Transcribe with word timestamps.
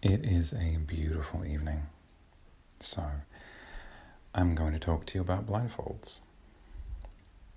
It 0.00 0.24
is 0.24 0.52
a 0.52 0.76
beautiful 0.86 1.44
evening. 1.44 1.86
So, 2.78 3.04
I'm 4.32 4.54
going 4.54 4.72
to 4.72 4.78
talk 4.78 5.06
to 5.06 5.14
you 5.16 5.20
about 5.20 5.44
blindfolds. 5.44 6.20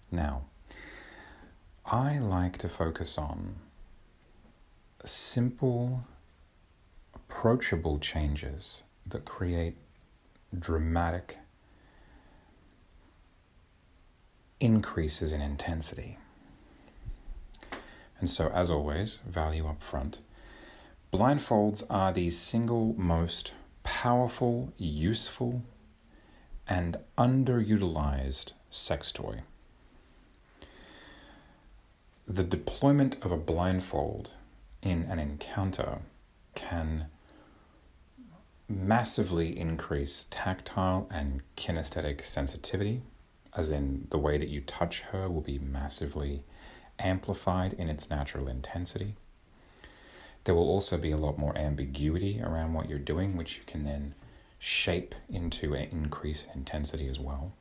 Now, 0.09 0.45
I 1.85 2.17
like 2.17 2.57
to 2.57 2.67
focus 2.67 3.19
on 3.19 3.57
simple, 5.05 6.03
approachable 7.13 7.99
changes 7.99 8.81
that 9.05 9.23
create 9.23 9.75
dramatic 10.57 11.37
increases 14.59 15.31
in 15.31 15.41
intensity. 15.41 16.17
And 18.19 18.27
so, 18.27 18.47
as 18.49 18.71
always, 18.71 19.19
value 19.27 19.67
up 19.67 19.83
front. 19.83 20.17
Blindfolds 21.11 21.83
are 21.89 22.13
the 22.13 22.29
single 22.29 22.95
most 22.97 23.51
powerful, 23.83 24.71
useful, 24.77 25.61
and 26.69 26.97
underutilized 27.17 28.53
sex 28.69 29.11
toy. 29.11 29.41
The 32.25 32.45
deployment 32.45 33.17
of 33.25 33.31
a 33.33 33.37
blindfold 33.37 34.35
in 34.81 35.03
an 35.03 35.19
encounter 35.19 35.99
can 36.55 37.07
massively 38.69 39.59
increase 39.59 40.27
tactile 40.29 41.09
and 41.11 41.43
kinesthetic 41.57 42.23
sensitivity, 42.23 43.01
as 43.53 43.69
in 43.69 44.07
the 44.11 44.17
way 44.17 44.37
that 44.37 44.47
you 44.47 44.61
touch 44.61 45.01
her 45.01 45.29
will 45.29 45.41
be 45.41 45.59
massively 45.59 46.45
amplified 46.99 47.73
in 47.73 47.89
its 47.89 48.09
natural 48.09 48.47
intensity. 48.47 49.17
There 50.43 50.55
will 50.55 50.69
also 50.69 50.97
be 50.97 51.11
a 51.11 51.17
lot 51.17 51.37
more 51.37 51.57
ambiguity 51.57 52.41
around 52.41 52.73
what 52.73 52.89
you're 52.89 52.99
doing, 52.99 53.37
which 53.37 53.57
you 53.57 53.63
can 53.65 53.83
then 53.83 54.15
shape 54.57 55.15
into 55.29 55.73
an 55.73 55.89
increase 55.91 56.45
in 56.45 56.59
intensity 56.59 57.07
as 57.07 57.19
well. 57.19 57.53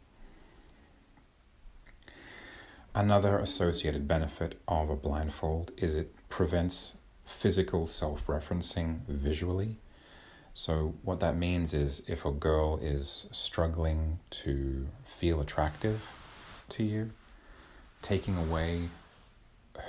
Another 2.95 3.39
associated 3.39 4.09
benefit 4.09 4.61
of 4.67 4.91
a 4.91 4.97
blindfold 4.97 5.71
is 5.77 5.95
it 5.95 6.13
prevents 6.29 6.97
physical 7.25 7.87
self 7.87 8.27
referencing 8.27 9.07
visually. 9.07 9.77
So, 10.55 10.95
what 11.03 11.21
that 11.21 11.37
means 11.37 11.73
is 11.73 12.03
if 12.09 12.25
a 12.25 12.33
girl 12.33 12.79
is 12.83 13.29
struggling 13.31 14.19
to 14.43 14.87
feel 15.05 15.41
attractive 15.41 16.03
to 16.71 16.83
you, 16.83 17.11
taking 18.03 18.37
away 18.37 18.89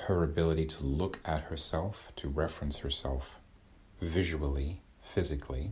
her 0.06 0.24
ability 0.24 0.66
to 0.66 0.84
look 0.84 1.20
at 1.26 1.44
herself, 1.44 2.12
to 2.18 2.28
reference 2.28 2.78
herself 2.78 3.40
visually, 4.02 4.82
physically, 5.02 5.72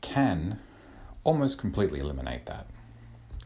can 0.00 0.58
almost 1.24 1.58
completely 1.58 2.00
eliminate 2.00 2.46
that. 2.46 2.66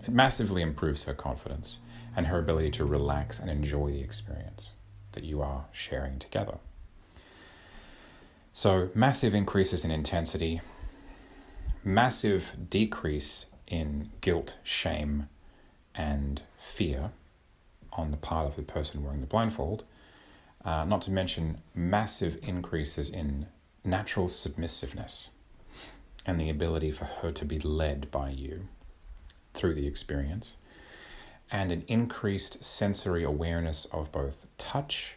It 0.02 0.10
massively 0.10 0.62
improves 0.62 1.04
her 1.04 1.14
confidence 1.14 1.78
and 2.16 2.26
her 2.26 2.38
ability 2.38 2.70
to 2.72 2.84
relax 2.84 3.38
and 3.38 3.50
enjoy 3.50 3.92
the 3.92 4.00
experience 4.00 4.74
that 5.12 5.24
you 5.24 5.40
are 5.40 5.66
sharing 5.72 6.18
together. 6.18 6.58
So, 8.52 8.90
massive 8.94 9.34
increases 9.34 9.84
in 9.84 9.90
intensity, 9.90 10.60
massive 11.84 12.50
decrease 12.68 13.46
in 13.68 14.10
guilt, 14.20 14.56
shame, 14.64 15.28
and 15.94 16.42
fear 16.58 17.12
on 17.92 18.10
the 18.10 18.16
part 18.16 18.46
of 18.46 18.56
the 18.56 18.62
person 18.62 19.02
wearing 19.02 19.20
the 19.20 19.26
blindfold, 19.26 19.84
uh, 20.64 20.84
not 20.84 21.02
to 21.02 21.10
mention 21.10 21.60
massive 21.74 22.38
increases 22.42 23.10
in 23.10 23.46
natural 23.84 24.28
submissiveness 24.28 25.30
and 26.26 26.40
the 26.40 26.50
ability 26.50 26.90
for 26.90 27.06
her 27.06 27.32
to 27.32 27.44
be 27.44 27.58
led 27.60 28.10
by 28.10 28.30
you 28.30 28.68
through 29.54 29.74
the 29.74 29.86
experience, 29.86 30.58
and 31.50 31.72
an 31.72 31.82
increased 31.88 32.62
sensory 32.62 33.24
awareness 33.24 33.86
of 33.86 34.12
both 34.12 34.46
touch 34.58 35.16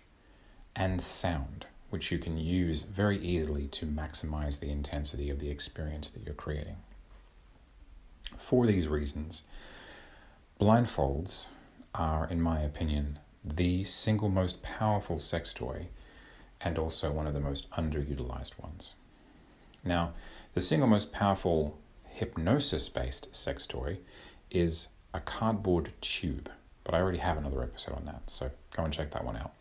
and 0.76 1.02
sound, 1.02 1.66
which 1.90 2.12
you 2.12 2.18
can 2.18 2.38
use 2.38 2.84
very 2.84 3.20
easily 3.20 3.68
to 3.68 3.86
maximize 3.86 4.60
the 4.60 4.70
intensity 4.72 5.30
of 5.30 5.40
the 5.40 5.50
experience 5.50 6.12
that 6.12 6.24
you're 6.24 6.34
creating. 6.34 6.78
For 8.38 8.66
these 8.66 8.88
reasons, 8.88 9.44
blindfolds 10.60 11.48
are, 11.94 12.28
in 12.28 12.42
my 12.42 12.62
opinion, 12.62 13.20
the 13.44 13.84
single 13.84 14.30
most 14.30 14.62
powerful 14.62 15.18
sex 15.20 15.54
toy 15.54 15.88
and 16.62 16.78
also 16.78 17.12
one 17.12 17.28
of 17.28 17.34
the 17.34 17.40
most 17.40 17.70
underutilized 17.72 18.60
ones. 18.60 18.96
Now, 19.84 20.14
the 20.54 20.62
single 20.62 20.88
most 20.88 21.12
powerful 21.12 21.78
hypnosis 22.06 22.88
based 22.90 23.36
sex 23.36 23.66
toy 23.66 23.98
is 24.52 24.90
a 25.14 25.20
cardboard 25.20 25.92
tube, 26.02 26.50
but 26.84 26.94
I 26.94 27.00
already 27.00 27.18
have 27.18 27.38
another 27.38 27.64
episode 27.64 27.96
on 27.96 28.06
that, 28.06 28.22
so 28.28 28.52
go 28.76 28.84
and 28.84 28.94
check 28.94 29.12
that 29.12 29.26
one 29.26 29.38
out. 29.38 29.54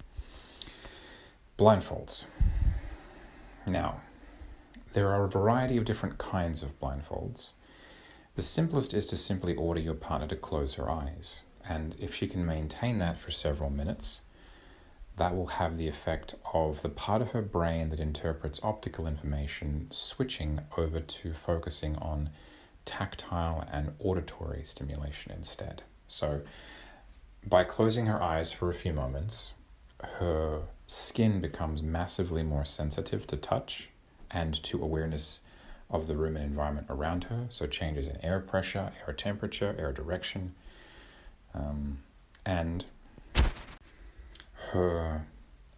Blindfolds. 1.59 2.27
Now, 3.67 4.01
there 4.93 5.09
are 5.09 5.25
a 5.25 5.29
variety 5.29 5.77
of 5.77 5.85
different 5.85 6.19
kinds 6.19 6.63
of 6.63 6.79
blindfolds. 6.81 7.53
The 8.35 8.43
simplest 8.43 8.95
is 8.95 9.07
to 9.07 9.17
simply 9.17 9.55
order 9.55 9.81
your 9.81 9.95
partner 9.95 10.27
to 10.29 10.37
close 10.37 10.75
her 10.75 10.91
eyes. 10.91 11.43
And 11.71 11.95
if 12.01 12.17
she 12.17 12.27
can 12.27 12.45
maintain 12.45 12.99
that 12.99 13.17
for 13.17 13.31
several 13.31 13.71
minutes, 13.71 14.23
that 15.15 15.37
will 15.37 15.47
have 15.47 15.77
the 15.77 15.87
effect 15.87 16.35
of 16.53 16.83
the 16.83 16.89
part 16.89 17.23
of 17.23 17.31
her 17.31 17.43
brain 17.43 17.91
that 17.91 18.01
interprets 18.01 18.59
optical 18.65 19.07
information 19.07 19.87
switching 19.93 20.61
over 20.77 20.99
to 20.99 21.33
focusing 21.33 21.95
on 21.99 22.29
tactile 22.87 23.65
and 23.71 23.93
auditory 24.01 24.65
stimulation 24.65 25.31
instead. 25.31 25.85
So, 26.09 26.41
by 27.47 27.63
closing 27.63 28.07
her 28.07 28.21
eyes 28.21 28.51
for 28.51 28.69
a 28.69 28.75
few 28.75 28.93
moments, 28.93 29.53
her 30.03 30.63
skin 30.89 31.41
becomes 31.41 31.83
massively 31.83 32.43
more 32.43 32.65
sensitive 32.65 33.29
to 33.29 33.37
touch 33.37 33.91
and 34.33 34.61
to 34.65 34.83
awareness 34.83 35.43
of 35.89 36.09
the 36.09 36.17
room 36.17 36.35
and 36.35 36.45
environment 36.45 36.89
around 36.91 37.23
her. 37.25 37.47
So, 37.49 37.69
changes 37.69 38.09
in 38.09 38.17
air 38.25 38.41
pressure, 38.41 38.91
air 39.07 39.15
temperature, 39.15 39.77
air 39.79 39.93
direction, 39.93 40.57
um, 41.55 41.99
and 42.45 42.85
her 44.73 45.27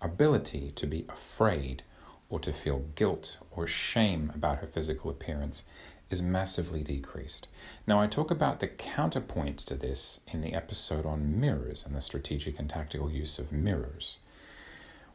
ability 0.00 0.72
to 0.76 0.86
be 0.86 1.04
afraid 1.08 1.82
or 2.28 2.40
to 2.40 2.52
feel 2.52 2.84
guilt 2.94 3.38
or 3.50 3.66
shame 3.66 4.32
about 4.34 4.58
her 4.58 4.66
physical 4.66 5.10
appearance 5.10 5.64
is 6.10 6.22
massively 6.22 6.82
decreased. 6.82 7.48
Now, 7.86 8.00
I 8.00 8.06
talk 8.06 8.30
about 8.30 8.60
the 8.60 8.68
counterpoint 8.68 9.58
to 9.60 9.74
this 9.74 10.20
in 10.28 10.42
the 10.42 10.54
episode 10.54 11.06
on 11.06 11.40
mirrors 11.40 11.84
and 11.84 11.94
the 11.94 12.00
strategic 12.00 12.58
and 12.58 12.68
tactical 12.68 13.10
use 13.10 13.38
of 13.38 13.50
mirrors, 13.50 14.18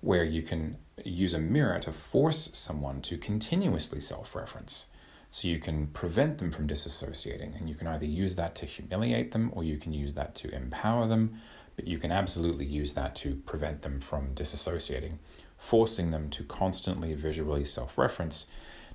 where 0.02 0.24
you 0.24 0.42
can 0.42 0.78
use 1.04 1.34
a 1.34 1.40
mirror 1.40 1.80
to 1.80 1.92
force 1.92 2.50
someone 2.54 3.02
to 3.02 3.18
continuously 3.18 4.02
self 4.02 4.36
reference. 4.36 4.88
So 5.38 5.48
you 5.48 5.60
can 5.60 5.86
prevent 5.86 6.40
them 6.40 6.50
from 6.50 6.68
disassociating, 6.68 7.56
and 7.56 7.70
you 7.70 7.76
can 7.76 7.86
either 7.86 8.08
use 8.08 8.34
that 8.38 8.56
to 8.56 8.66
humiliate 8.66 9.34
them 9.34 9.52
or 9.54 9.64
you 9.64 9.78
can 9.78 9.94
use 9.94 10.16
that 10.16 10.34
to 10.38 10.50
empower 10.50 11.08
them, 11.08 11.40
but 11.76 11.86
you 11.86 12.00
can 12.00 12.12
absolutely 12.12 12.66
use 12.66 12.94
that 12.94 13.14
to 13.18 13.36
prevent 13.46 13.84
them 13.84 14.00
from 14.00 14.34
disassociating, 14.34 15.20
forcing 15.60 16.10
them 16.10 16.32
to 16.32 16.44
constantly 16.46 17.14
visually 17.14 17.64
self 17.66 18.00
reference 18.00 18.48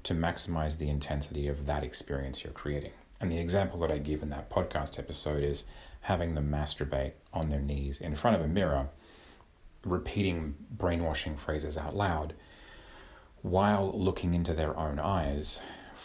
to 0.03 0.15
maximize 0.15 0.77
the 0.77 0.89
intensity 0.89 1.47
of 1.47 1.65
that 1.67 1.85
experience 1.85 2.43
you're 2.43 2.53
creating. 2.53 2.95
And 3.21 3.31
the 3.31 3.39
example 3.39 3.79
that 3.79 3.93
I 3.93 3.99
give 3.99 4.25
in 4.25 4.31
that 4.31 4.51
podcast 4.51 4.99
episode 4.99 5.45
is 5.45 5.63
having 6.01 6.35
them 6.35 6.51
masturbate 6.51 7.13
on 7.33 7.51
their 7.51 7.61
knees 7.61 8.01
in 8.01 8.17
front 8.17 8.35
of 8.35 8.43
a 8.43 8.49
mirror, 8.49 8.89
repeating 9.85 10.57
brainwashing 10.73 11.37
phrases 11.37 11.79
out 11.79 11.95
loud 11.95 12.35
while 13.43 13.93
looking 13.93 14.35
into 14.35 14.55
their 14.55 14.77
own 14.77 14.99
eyes 14.99 15.61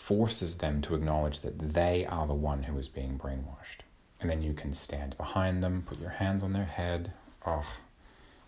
forces 0.08 0.56
them 0.56 0.82
to 0.82 0.96
acknowledge 0.96 1.42
that 1.42 1.74
they 1.74 2.06
are 2.06 2.28
the 2.28 2.34
one 2.34 2.64
who 2.64 2.78
is 2.80 2.88
being 2.88 3.20
brainwashed. 3.20 3.82
And 4.22 4.30
then 4.30 4.42
you 4.42 4.54
can 4.54 4.72
stand 4.72 5.18
behind 5.18 5.62
them, 5.62 5.84
put 5.86 6.00
your 6.00 6.12
hands 6.12 6.44
on 6.44 6.54
their 6.54 6.64
head, 6.64 7.12
oh, 7.46 7.66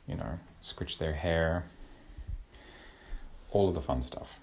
you 0.07 0.15
know, 0.15 0.39
scritch 0.61 0.97
their 0.99 1.11
hair, 1.11 1.65
all 3.51 3.67
of 3.67 3.75
the 3.75 3.81
fun 3.81 4.01
stuff. 4.01 4.39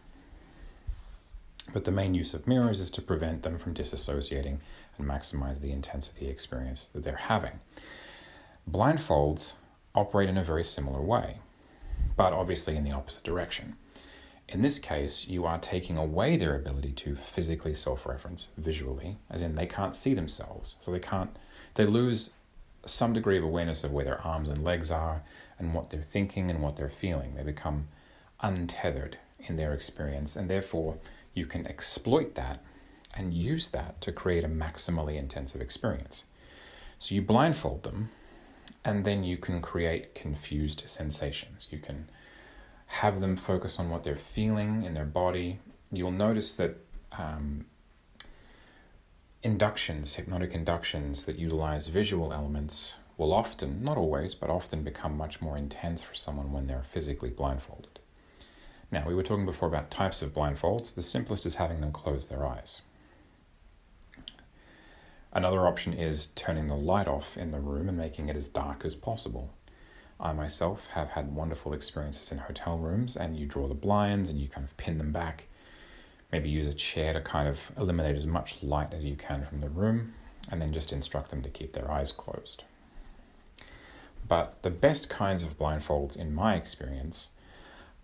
But 1.73 1.87
the 1.87 1.91
main 1.91 2.13
use 2.13 2.35
of 2.35 2.47
mirrors 2.47 2.81
is 2.81 2.91
to 2.91 3.01
prevent 3.01 3.43
them 3.43 3.57
from 3.59 3.73
disassociating 3.73 4.59
and 4.99 5.09
maximize 5.09 5.59
the 5.59 5.73
intensity 5.73 6.29
experience 6.29 6.91
that 6.93 7.03
they're 7.03 7.17
having. 7.17 7.59
Blindfolds 8.71 9.55
operate 9.95 10.29
in 10.29 10.37
a 10.37 10.45
very 10.45 10.65
similar 10.65 11.01
way, 11.01 11.39
but 12.15 12.35
obviously 12.35 12.77
in 12.77 12.85
the 12.85 12.93
opposite 12.93 13.25
direction. 13.25 13.75
In 14.49 14.61
this 14.61 14.79
case, 14.79 15.27
you 15.27 15.45
are 15.45 15.59
taking 15.59 15.97
away 15.97 16.37
their 16.37 16.55
ability 16.55 16.93
to 16.93 17.17
physically 17.17 17.75
self 17.75 18.07
reference 18.07 18.49
visually, 18.57 19.19
as 19.29 19.43
in 19.43 19.57
they 19.57 19.67
can't 19.67 19.97
see 19.97 20.15
themselves. 20.15 20.77
So 20.81 20.93
they 20.93 21.01
can't, 21.01 21.37
they 21.75 21.85
lose 21.85 22.31
some 22.85 23.13
degree 23.13 23.39
of 23.39 23.45
awareness 23.45 23.83
of 23.83 23.93
where 23.93 24.05
their 24.05 24.25
arms 24.25 24.49
and 24.49 24.63
legs 24.63 24.93
are 24.93 25.23
and 25.59 25.75
what 25.75 25.91
they're 25.91 26.03
thinking 26.03 26.49
and 26.51 26.63
what 26.63 26.77
they're 26.77 26.89
feeling. 26.89 27.35
They 27.35 27.43
become 27.43 27.89
untethered 28.41 29.19
in 29.41 29.57
their 29.57 29.73
experience, 29.73 30.37
and 30.37 30.49
therefore 30.49 30.99
you 31.35 31.47
can 31.47 31.67
exploit 31.67 32.37
that 32.37 32.63
and 33.15 33.35
use 33.35 33.69
that 33.69 34.01
to 34.03 34.13
create 34.13 34.45
a 34.45 34.49
maximally 34.49 35.17
intensive 35.17 35.61
experience. 35.61 36.25
So 36.99 37.15
you 37.15 37.23
blindfold 37.23 37.83
them, 37.83 38.11
and 38.85 39.05
then 39.05 39.25
you 39.25 39.37
can 39.37 39.61
create 39.61 40.15
confused 40.15 40.85
sensations. 40.87 41.69
You 41.71 41.79
can 41.79 42.09
have 42.87 43.21
them 43.21 43.37
focus 43.37 43.79
on 43.79 43.91
what 43.91 44.05
they're 44.05 44.17
feeling 44.17 44.85
in 44.85 44.95
their 44.95 45.05
body. 45.05 45.59
You'll 45.93 46.11
notice 46.11 46.53
that 46.55 46.77
um, 47.13 47.67
inductions, 49.43 50.15
hypnotic 50.15 50.53
inductions 50.53 51.25
that 51.27 51.39
utilize 51.39 51.89
visual 51.89 52.33
elements, 52.33 52.97
will 53.17 53.33
often, 53.33 53.83
not 53.83 53.97
always, 53.97 54.35
but 54.35 54.51
often 54.51 54.83
become 54.83 55.17
much 55.17 55.41
more 55.41 55.57
intense 55.57 56.03
for 56.03 56.15
someone 56.15 56.53
when 56.53 56.67
they're 56.67 56.83
physically 56.83 57.31
blindfolded. 57.31 57.99
Now, 58.91 59.07
we 59.07 59.15
were 59.15 59.23
talking 59.23 59.47
before 59.47 59.69
about 59.69 59.91
types 59.91 60.23
of 60.23 60.35
blindfolds. 60.35 60.95
The 60.95 61.03
simplest 61.03 61.47
is 61.47 61.57
having 61.57 61.81
them 61.81 61.93
close 61.93 62.27
their 62.27 62.47
eyes. 62.47 62.83
Another 65.33 65.67
option 65.67 65.93
is 65.93 66.27
turning 66.35 66.69
the 66.69 66.77
light 66.77 67.09
off 67.09 67.37
in 67.37 67.51
the 67.51 67.61
room 67.61 67.89
and 67.89 67.99
making 67.99 68.29
it 68.29 68.37
as 68.37 68.49
dark 68.49 68.85
as 68.85 68.95
possible. 68.95 69.53
I 70.19 70.33
myself 70.33 70.87
have 70.89 71.11
had 71.11 71.35
wonderful 71.35 71.75
experiences 71.75 72.33
in 72.33 72.39
hotel 72.39 72.79
rooms, 72.79 73.17
and 73.17 73.37
you 73.37 73.47
draw 73.47 73.69
the 73.69 73.75
blinds 73.75 74.31
and 74.31 74.41
you 74.41 74.49
kind 74.49 74.65
of 74.65 74.77
pin 74.77 74.99
them 74.99 75.13
back. 75.13 75.47
Maybe 76.33 76.49
use 76.49 76.67
a 76.67 76.75
chair 76.75 77.13
to 77.13 77.21
kind 77.21 77.49
of 77.49 77.71
eliminate 77.77 78.17
as 78.17 78.27
much 78.27 78.63
light 78.63 78.93
as 78.93 79.05
you 79.05 79.15
can 79.15 79.45
from 79.45 79.61
the 79.61 79.69
room, 79.69 80.15
and 80.51 80.61
then 80.61 80.73
just 80.73 80.93
instruct 80.93 81.31
them 81.31 81.43
to 81.43 81.51
keep 81.51 81.73
their 81.73 81.91
eyes 81.91 82.13
closed. 82.13 82.65
But 84.27 84.63
the 84.63 84.71
best 84.71 85.09
kinds 85.09 85.43
of 85.43 85.59
blindfolds, 85.59 86.17
in 86.17 86.35
my 86.35 86.55
experience, 86.55 87.31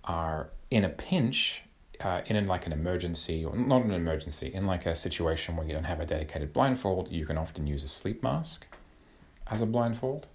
are 0.05 0.51
in 0.71 0.85
a 0.85 0.89
pinch, 0.89 1.65
uh, 2.01 2.21
in 2.27 2.47
like 2.47 2.67
an 2.67 2.73
emergency, 2.73 3.45
or 3.45 3.57
not 3.57 3.85
an 3.85 3.93
emergency, 3.93 4.53
in 4.53 4.67
like 4.67 4.87
a 4.87 4.95
situation 4.95 5.57
where 5.57 5.67
you 5.67 5.73
don't 5.73 5.85
have 5.85 6.01
a 6.01 6.07
dedicated 6.07 6.53
blindfold, 6.53 7.11
you 7.11 7.27
can 7.27 7.39
often 7.39 7.67
use 7.67 7.83
a 7.83 7.89
sleep 7.89 8.23
mask 8.23 8.67
as 9.49 9.61
a 9.61 9.67
blindfold. 9.67 10.29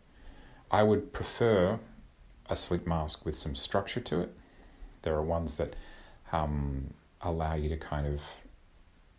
I 0.72 0.84
would 0.84 1.14
prefer 1.14 1.80
a 2.50 2.56
sleep 2.56 2.88
mask 2.88 3.26
with 3.26 3.38
some 3.38 3.56
structure 3.56 4.00
to 4.02 4.22
it. 4.22 4.34
There 5.02 5.16
are 5.16 5.24
ones 5.24 5.56
that 5.56 5.76
um, 6.32 6.94
allow 7.22 7.56
you 7.56 7.70
to 7.70 7.78
kind 7.78 8.08
of 8.08 8.22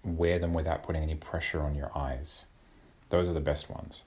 wear 0.05 0.39
them 0.39 0.55
without 0.55 0.83
putting 0.83 1.03
any 1.03 1.15
pressure 1.15 1.61
on 1.61 1.75
your 1.75 1.91
eyes. 1.97 2.47
Those 3.11 3.29
are 3.29 3.33
the 3.33 3.41
best 3.41 3.71
ones 3.71 4.05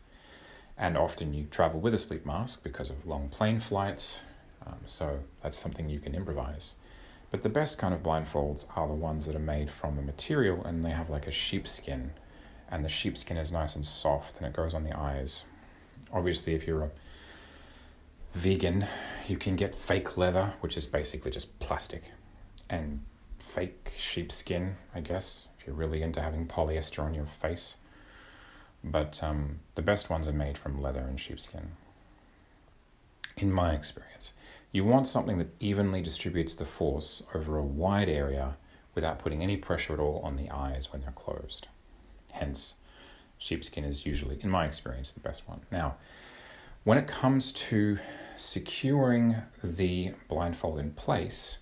and 0.82 0.98
often 0.98 1.34
you 1.34 1.46
travel 1.46 1.80
with 1.80 1.94
a 1.94 1.98
sleep 1.98 2.26
mask 2.26 2.64
because 2.64 2.90
of 2.90 3.06
long 3.06 3.30
plane 3.30 3.60
flights, 3.60 4.24
um, 4.66 4.80
so 4.86 5.20
that's 5.42 5.56
something 5.58 5.88
you 5.88 6.00
can 6.00 6.16
improvise. 6.16 6.74
But 7.30 7.44
the 7.44 7.50
best 7.50 7.78
kind 7.78 7.94
of 7.94 8.04
blindfolds 8.04 8.66
are 8.76 8.88
the 8.88 8.94
ones 8.94 9.28
that 9.28 9.36
are 9.36 9.40
made 9.40 9.70
from 9.70 9.98
a 9.98 10.02
material 10.02 10.66
and 10.66 10.84
they 10.84 10.90
have 10.90 11.10
like 11.10 11.28
a 11.28 11.32
sheepskin, 11.32 12.12
and 12.70 12.84
the 12.84 12.90
sheepskin 12.90 13.38
is 13.38 13.52
nice 13.52 13.76
and 13.76 13.86
soft 13.86 14.38
and 14.38 14.48
it 14.48 14.54
goes 14.54 14.74
on 14.74 14.84
the 14.84 14.98
eyes. 14.98 15.46
Obviously, 16.12 16.56
if 16.56 16.66
you're 16.66 16.84
a 16.84 16.92
vegan, 18.34 18.86
you 19.28 19.38
can 19.38 19.56
get 19.56 19.76
fake 19.76 20.18
leather, 20.18 20.54
which 20.62 20.78
is 20.78 20.86
basically 20.86 21.32
just 21.32 21.60
plastic, 21.60 22.04
and 22.70 23.02
fake 23.40 23.92
sheepskin, 23.98 24.76
I 24.96 25.02
guess, 25.02 25.48
if 25.60 25.68
you're 25.68 25.76
really 25.76 26.02
into 26.02 26.22
having 26.22 26.48
polyester 26.48 27.04
on 27.04 27.14
your 27.14 27.26
face 27.26 27.76
but 28.84 29.22
um, 29.24 29.60
the 29.76 29.82
best 29.82 30.10
ones 30.10 30.28
are 30.28 30.34
made 30.34 30.58
from 30.58 30.82
leather 30.82 31.02
and 31.02 31.20
sheepskin. 31.20 31.72
In 33.38 33.52
my 33.52 33.74
experience, 33.74 34.34
you 34.72 34.84
want 34.86 35.08
something 35.08 35.38
that 35.38 35.54
evenly 35.60 36.02
distributes 36.02 36.56
the 36.56 36.66
force 36.66 37.24
over 37.34 37.58
a 37.58 37.64
wide 37.64 38.10
area 38.10 38.58
without 38.96 39.20
putting 39.20 39.42
any 39.42 39.58
pressure 39.58 39.94
at 39.94 40.00
all 40.00 40.22
on 40.24 40.36
the 40.36 40.50
eyes 40.50 40.92
when 40.92 41.02
they're 41.02 41.12
closed. 41.12 41.68
Hence, 42.32 42.76
sheepskin 43.38 43.84
is 43.84 44.06
usually, 44.06 44.40
in 44.42 44.50
my 44.50 44.66
experience, 44.66 45.14
the 45.14 45.20
best 45.20 45.48
one. 45.48 45.62
Now, 45.72 45.96
when 46.84 46.98
it 46.98 47.08
comes 47.08 47.52
to 47.52 47.98
securing 48.38 49.36
the 49.64 50.12
blindfold 50.28 50.80
in 50.80 50.92
place, 50.92 51.60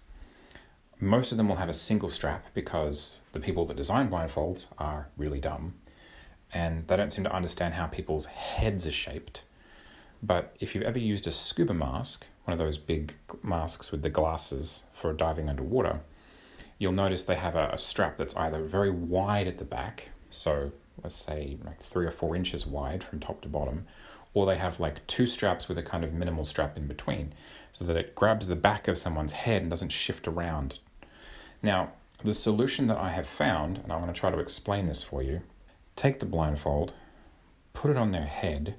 most 1.00 1.32
of 1.32 1.38
them 1.38 1.50
will 1.50 1.58
have 1.58 1.70
a 1.70 1.74
single 1.74 2.10
strap 2.10 2.46
because 2.54 3.20
the 3.34 3.40
people 3.40 3.66
that 3.66 3.78
design 3.78 4.10
blindfolds 4.10 4.68
are 4.78 5.10
really 5.18 5.40
dumb 5.40 5.74
and 6.54 6.88
they 6.88 6.96
don't 6.96 7.14
seem 7.14 7.24
to 7.24 7.36
understand 7.36 7.74
how 7.74 7.86
people's 7.86 8.26
heads 8.26 8.88
are 8.88 8.92
shaped. 8.92 9.44
But 10.24 10.56
if 10.60 10.74
you've 10.74 10.84
ever 10.84 11.00
used 11.00 11.28
a 11.28 11.32
scuba 11.32 11.74
mask, 11.74 12.26
one 12.46 12.54
of 12.54 12.60
those 12.60 12.78
big 12.78 13.14
masks 13.44 13.92
with 13.92 14.02
the 14.02 14.10
glasses 14.10 14.84
for 14.92 15.14
diving 15.14 15.50
underwater, 15.50 16.02
you'll 16.78 16.92
notice 16.92 17.24
they 17.24 17.36
have 17.36 17.56
a, 17.56 17.70
a 17.74 17.78
strap 17.78 18.18
that's 18.18 18.36
either 18.36 18.64
very 18.64 18.90
wide 18.90 19.48
at 19.48 19.58
the 19.58 19.66
back, 19.66 20.10
so 20.30 20.72
let's 21.04 21.16
say 21.16 21.58
like 21.66 21.80
three 21.80 22.06
or 22.06 22.12
four 22.12 22.36
inches 22.36 22.66
wide 22.66 23.04
from 23.04 23.20
top 23.20 23.42
to 23.42 23.48
bottom, 23.48 23.86
or 24.34 24.46
they 24.46 24.58
have 24.58 24.80
like 24.80 25.06
two 25.08 25.26
straps 25.26 25.68
with 25.68 25.78
a 25.78 25.84
kind 25.84 26.04
of 26.04 26.14
minimal 26.14 26.46
strap 26.46 26.78
in 26.78 26.88
between, 26.88 27.34
so 27.72 27.86
that 27.86 27.98
it 27.98 28.16
grabs 28.16 28.48
the 28.48 28.56
back 28.56 28.88
of 28.88 28.98
someone's 28.98 29.32
head 29.32 29.62
and 29.62 29.70
doesn't 29.70 29.92
shift 29.92 30.28
around. 30.28 30.80
Now, 31.62 31.92
the 32.24 32.34
solution 32.34 32.88
that 32.88 32.98
I 32.98 33.10
have 33.10 33.28
found, 33.28 33.78
and 33.78 33.92
I'm 33.92 34.02
going 34.02 34.14
to 34.14 34.20
try 34.20 34.32
to 34.32 34.40
explain 34.40 34.88
this 34.88 35.04
for 35.04 35.22
you, 35.22 35.42
take 35.96 36.20
the 36.20 36.26
blindfold, 36.26 36.94
put 37.74 37.92
it 37.92 37.98
on 37.98 38.12
their 38.12 38.26
head, 38.26 38.76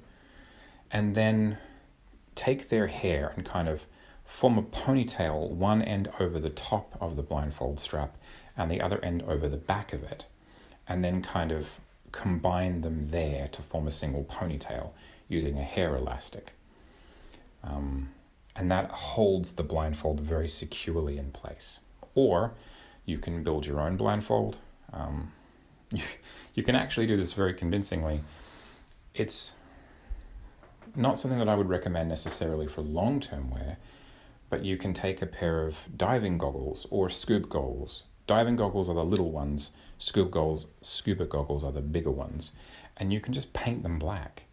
and 0.91 1.15
then 1.15 1.57
take 2.35 2.69
their 2.69 2.87
hair 2.87 3.33
and 3.35 3.45
kind 3.45 3.67
of 3.67 3.85
form 4.25 4.57
a 4.57 4.63
ponytail, 4.63 5.49
one 5.49 5.81
end 5.81 6.09
over 6.19 6.39
the 6.39 6.49
top 6.49 6.95
of 7.01 7.15
the 7.15 7.23
blindfold 7.23 7.79
strap 7.79 8.17
and 8.55 8.69
the 8.69 8.81
other 8.81 9.03
end 9.03 9.21
over 9.23 9.49
the 9.49 9.57
back 9.57 9.91
of 9.91 10.03
it, 10.03 10.25
and 10.87 11.03
then 11.03 11.21
kind 11.21 11.51
of 11.51 11.79
combine 12.11 12.81
them 12.81 13.09
there 13.09 13.47
to 13.49 13.61
form 13.61 13.87
a 13.87 13.91
single 13.91 14.23
ponytail 14.25 14.91
using 15.31 15.57
a 15.57 15.63
hair 15.63 15.95
elastic. 15.95 16.51
Um, 17.63 18.09
and 18.55 18.69
that 18.69 18.91
holds 18.91 19.53
the 19.53 19.63
blindfold 19.63 20.19
very 20.19 20.47
securely 20.47 21.17
in 21.17 21.31
place. 21.31 21.79
Or 22.15 22.53
you 23.05 23.17
can 23.17 23.43
build 23.43 23.65
your 23.65 23.79
own 23.79 23.95
blindfold. 23.95 24.57
Um, 24.91 25.31
you, 25.91 26.03
you 26.53 26.63
can 26.63 26.75
actually 26.75 27.07
do 27.07 27.15
this 27.15 27.31
very 27.31 27.53
convincingly. 27.53 28.23
It's 29.13 29.53
not 30.95 31.17
something 31.17 31.39
that 31.39 31.47
I 31.47 31.55
would 31.55 31.69
recommend 31.69 32.09
necessarily 32.09 32.67
for 32.67 32.81
long 32.81 33.21
term 33.21 33.49
wear, 33.49 33.77
but 34.49 34.65
you 34.65 34.75
can 34.75 34.93
take 34.93 35.21
a 35.21 35.25
pair 35.25 35.65
of 35.65 35.77
diving 35.95 36.37
goggles 36.37 36.85
or 36.89 37.09
scuba 37.09 37.47
goggles. 37.47 38.03
Diving 38.27 38.57
goggles 38.57 38.89
are 38.89 38.95
the 38.95 39.03
little 39.03 39.31
ones, 39.31 39.71
scuba 39.97 40.29
goggles, 40.29 40.67
scuba 40.81 41.25
goggles 41.25 41.63
are 41.63 41.71
the 41.71 41.81
bigger 41.81 42.11
ones, 42.11 42.51
and 42.97 43.11
you 43.11 43.19
can 43.21 43.33
just 43.33 43.53
paint 43.53 43.83
them 43.83 43.97
black. 43.97 44.43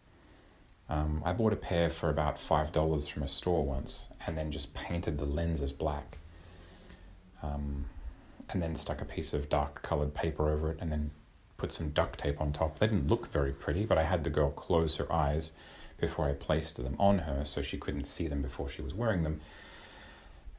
Um, 0.88 1.22
I 1.24 1.32
bought 1.32 1.52
a 1.52 1.56
pair 1.56 1.90
for 1.90 2.08
about 2.08 2.38
$5 2.38 3.08
from 3.08 3.22
a 3.22 3.28
store 3.28 3.64
once 3.64 4.08
and 4.26 4.36
then 4.36 4.50
just 4.50 4.72
painted 4.74 5.18
the 5.18 5.26
lenses 5.26 5.72
black. 5.72 6.18
Um, 7.42 7.84
and 8.50 8.62
then 8.62 8.74
stuck 8.74 9.02
a 9.02 9.04
piece 9.04 9.34
of 9.34 9.48
dark 9.48 9.82
colored 9.82 10.14
paper 10.14 10.50
over 10.50 10.70
it 10.70 10.78
and 10.80 10.90
then 10.90 11.10
put 11.58 11.70
some 11.70 11.90
duct 11.90 12.18
tape 12.18 12.40
on 12.40 12.52
top. 12.52 12.78
They 12.78 12.86
didn't 12.86 13.08
look 13.08 13.30
very 13.30 13.52
pretty, 13.52 13.84
but 13.84 13.98
I 13.98 14.04
had 14.04 14.24
the 14.24 14.30
girl 14.30 14.50
close 14.50 14.96
her 14.96 15.12
eyes 15.12 15.52
before 15.98 16.28
I 16.28 16.32
placed 16.32 16.82
them 16.82 16.96
on 16.98 17.18
her 17.18 17.44
so 17.44 17.60
she 17.60 17.76
couldn't 17.76 18.06
see 18.06 18.26
them 18.28 18.40
before 18.40 18.68
she 18.68 18.80
was 18.80 18.94
wearing 18.94 19.22
them. 19.22 19.40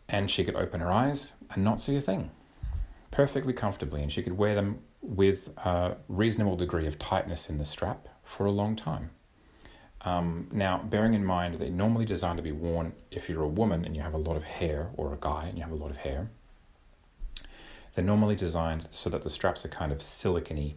And 0.07 0.29
she 0.29 0.43
could 0.43 0.55
open 0.55 0.81
her 0.81 0.91
eyes 0.91 1.33
and 1.53 1.63
not 1.63 1.79
see 1.79 1.95
a 1.95 2.01
thing 2.01 2.29
perfectly 3.11 3.53
comfortably, 3.53 4.01
and 4.01 4.11
she 4.11 4.21
could 4.21 4.37
wear 4.37 4.55
them 4.55 4.79
with 5.01 5.49
a 5.57 5.95
reasonable 6.07 6.55
degree 6.55 6.87
of 6.87 6.99
tightness 6.99 7.49
in 7.49 7.57
the 7.57 7.65
strap 7.65 8.07
for 8.23 8.45
a 8.45 8.51
long 8.51 8.75
time. 8.75 9.09
Um, 10.01 10.47
now, 10.51 10.77
bearing 10.77 11.13
in 11.13 11.25
mind 11.25 11.55
they're 11.55 11.69
normally 11.69 12.05
designed 12.05 12.37
to 12.37 12.43
be 12.43 12.53
worn 12.53 12.93
if 13.11 13.27
you're 13.27 13.43
a 13.43 13.47
woman 13.47 13.83
and 13.83 13.95
you 13.95 14.01
have 14.01 14.13
a 14.13 14.17
lot 14.17 14.37
of 14.37 14.43
hair, 14.43 14.89
or 14.95 15.13
a 15.13 15.17
guy 15.19 15.47
and 15.47 15.57
you 15.57 15.63
have 15.63 15.73
a 15.73 15.75
lot 15.75 15.91
of 15.91 15.97
hair. 15.97 16.29
They're 17.93 18.05
normally 18.05 18.35
designed 18.35 18.87
so 18.91 19.09
that 19.09 19.23
the 19.23 19.29
straps 19.29 19.65
are 19.65 19.69
kind 19.69 19.91
of 19.91 20.01
silicony 20.01 20.75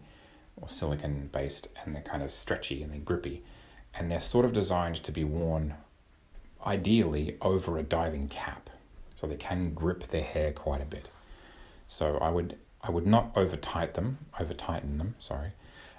or 0.57 0.67
silicon 0.67 1.29
based 1.31 1.67
and 1.83 1.95
they're 1.95 2.01
kind 2.01 2.21
of 2.21 2.31
stretchy 2.31 2.83
and 2.83 2.91
they're 2.91 2.99
grippy. 2.99 3.43
And 3.95 4.09
they're 4.09 4.19
sort 4.19 4.45
of 4.45 4.53
designed 4.53 4.95
to 5.03 5.11
be 5.11 5.23
worn 5.23 5.75
ideally 6.65 7.37
over 7.41 7.77
a 7.77 7.83
diving 7.83 8.27
cap. 8.27 8.69
So 9.15 9.27
they 9.27 9.35
can 9.35 9.73
grip 9.73 10.07
their 10.07 10.23
hair 10.23 10.51
quite 10.51 10.81
a 10.81 10.85
bit. 10.85 11.07
So 11.87 12.17
I 12.17 12.29
would 12.29 12.57
I 12.81 12.91
would 12.91 13.07
not 13.07 13.31
over 13.37 13.55
tight 13.55 13.93
them, 13.93 14.17
over 14.37 14.53
tighten 14.53 14.97
them, 14.97 15.15
sorry, 15.17 15.51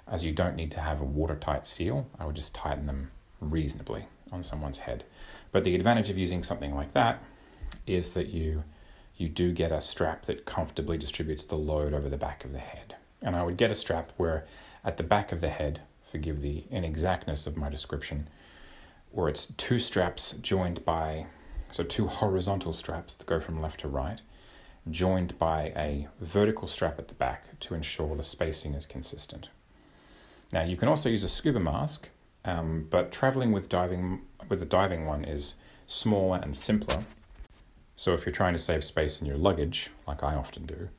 as 0.07 0.23
you 0.23 0.31
don't 0.31 0.55
need 0.55 0.69
to 0.71 0.81
have 0.81 1.01
a 1.01 1.05
watertight 1.05 1.65
seal. 1.65 2.07
I 2.19 2.25
would 2.25 2.35
just 2.35 2.53
tighten 2.53 2.85
them 2.85 3.09
reasonably 3.39 4.05
on 4.31 4.43
someone's 4.43 4.79
head. 4.79 5.03
But 5.51 5.63
the 5.63 5.75
advantage 5.75 6.09
of 6.09 6.17
using 6.17 6.43
something 6.43 6.75
like 6.75 6.93
that 6.93 7.21
is 7.87 8.13
that 8.13 8.27
you 8.27 8.63
you 9.17 9.29
do 9.29 9.53
get 9.53 9.71
a 9.71 9.79
strap 9.79 10.25
that 10.25 10.45
comfortably 10.45 10.97
distributes 10.97 11.45
the 11.45 11.55
load 11.55 11.93
over 11.93 12.09
the 12.09 12.17
back 12.17 12.43
of 12.43 12.51
the 12.51 12.59
head. 12.59 12.95
And 13.21 13.35
I 13.35 13.43
would 13.43 13.55
get 13.55 13.71
a 13.71 13.75
strap 13.75 14.11
where 14.17 14.45
at 14.83 14.97
the 14.97 15.03
back 15.03 15.31
of 15.31 15.39
the 15.39 15.49
head, 15.49 15.81
forgive 16.03 16.41
the 16.41 16.65
inexactness 16.69 17.47
of 17.47 17.55
my 17.55 17.69
description, 17.69 18.27
where 19.11 19.29
it's 19.29 19.45
two 19.57 19.79
straps 19.79 20.33
joined 20.41 20.83
by, 20.83 21.27
so 21.71 21.83
two 21.83 22.07
horizontal 22.07 22.73
straps 22.73 23.15
that 23.15 23.25
go 23.25 23.39
from 23.39 23.61
left 23.61 23.79
to 23.79 23.87
right, 23.87 24.21
joined 24.91 25.37
by 25.39 25.73
a 25.77 26.07
vertical 26.19 26.67
strap 26.67 26.99
at 26.99 27.07
the 27.07 27.13
back 27.13 27.59
to 27.61 27.73
ensure 27.73 28.15
the 28.15 28.23
spacing 28.23 28.73
is 28.73 28.85
consistent. 28.85 29.47
Now, 30.51 30.63
you 30.63 30.77
can 30.77 30.89
also 30.89 31.09
use 31.09 31.23
a 31.23 31.29
scuba 31.29 31.59
mask, 31.59 32.09
um, 32.45 32.87
but 32.89 33.11
traveling 33.11 33.51
with 33.51 33.69
diving 33.69 34.21
with 34.49 34.61
a 34.61 34.65
diving 34.65 35.05
one 35.05 35.23
is 35.25 35.55
smaller 35.87 36.39
and 36.41 36.55
simpler. 36.55 37.03
So, 37.95 38.13
if 38.13 38.25
you're 38.25 38.33
trying 38.33 38.53
to 38.53 38.59
save 38.59 38.83
space 38.83 39.21
in 39.21 39.27
your 39.27 39.37
luggage, 39.37 39.89
like 40.07 40.23
I 40.23 40.35
often 40.35 40.65
do, 40.65 40.89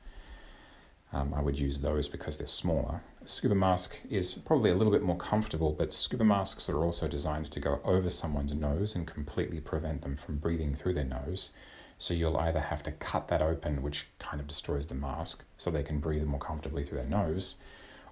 um, 1.13 1.33
I 1.33 1.41
would 1.41 1.57
use 1.57 1.79
those 1.79 2.09
because 2.09 2.37
they're 2.37 2.47
smaller. 2.47 3.01
Scuba 3.25 3.55
mask 3.55 3.97
is 4.09 4.33
probably 4.33 4.71
a 4.71 4.75
little 4.75 4.91
bit 4.91 5.03
more 5.03 5.17
comfortable, 5.17 5.73
but 5.73 5.93
scuba 5.93 6.23
masks 6.23 6.69
are 6.69 6.83
also 6.83 7.07
designed 7.07 7.51
to 7.51 7.59
go 7.59 7.79
over 7.83 8.09
someone's 8.09 8.53
nose 8.53 8.95
and 8.95 9.05
completely 9.05 9.59
prevent 9.59 10.01
them 10.01 10.15
from 10.15 10.37
breathing 10.37 10.75
through 10.75 10.93
their 10.93 11.03
nose. 11.03 11.51
So 11.97 12.13
you'll 12.13 12.37
either 12.37 12.59
have 12.59 12.83
to 12.83 12.91
cut 12.91 13.27
that 13.27 13.41
open, 13.41 13.81
which 13.81 14.07
kind 14.19 14.39
of 14.39 14.47
destroys 14.47 14.85
the 14.87 14.95
mask, 14.95 15.43
so 15.57 15.69
they 15.69 15.83
can 15.83 15.99
breathe 15.99 16.23
more 16.23 16.39
comfortably 16.39 16.83
through 16.83 16.99
their 16.99 17.07
nose, 17.07 17.57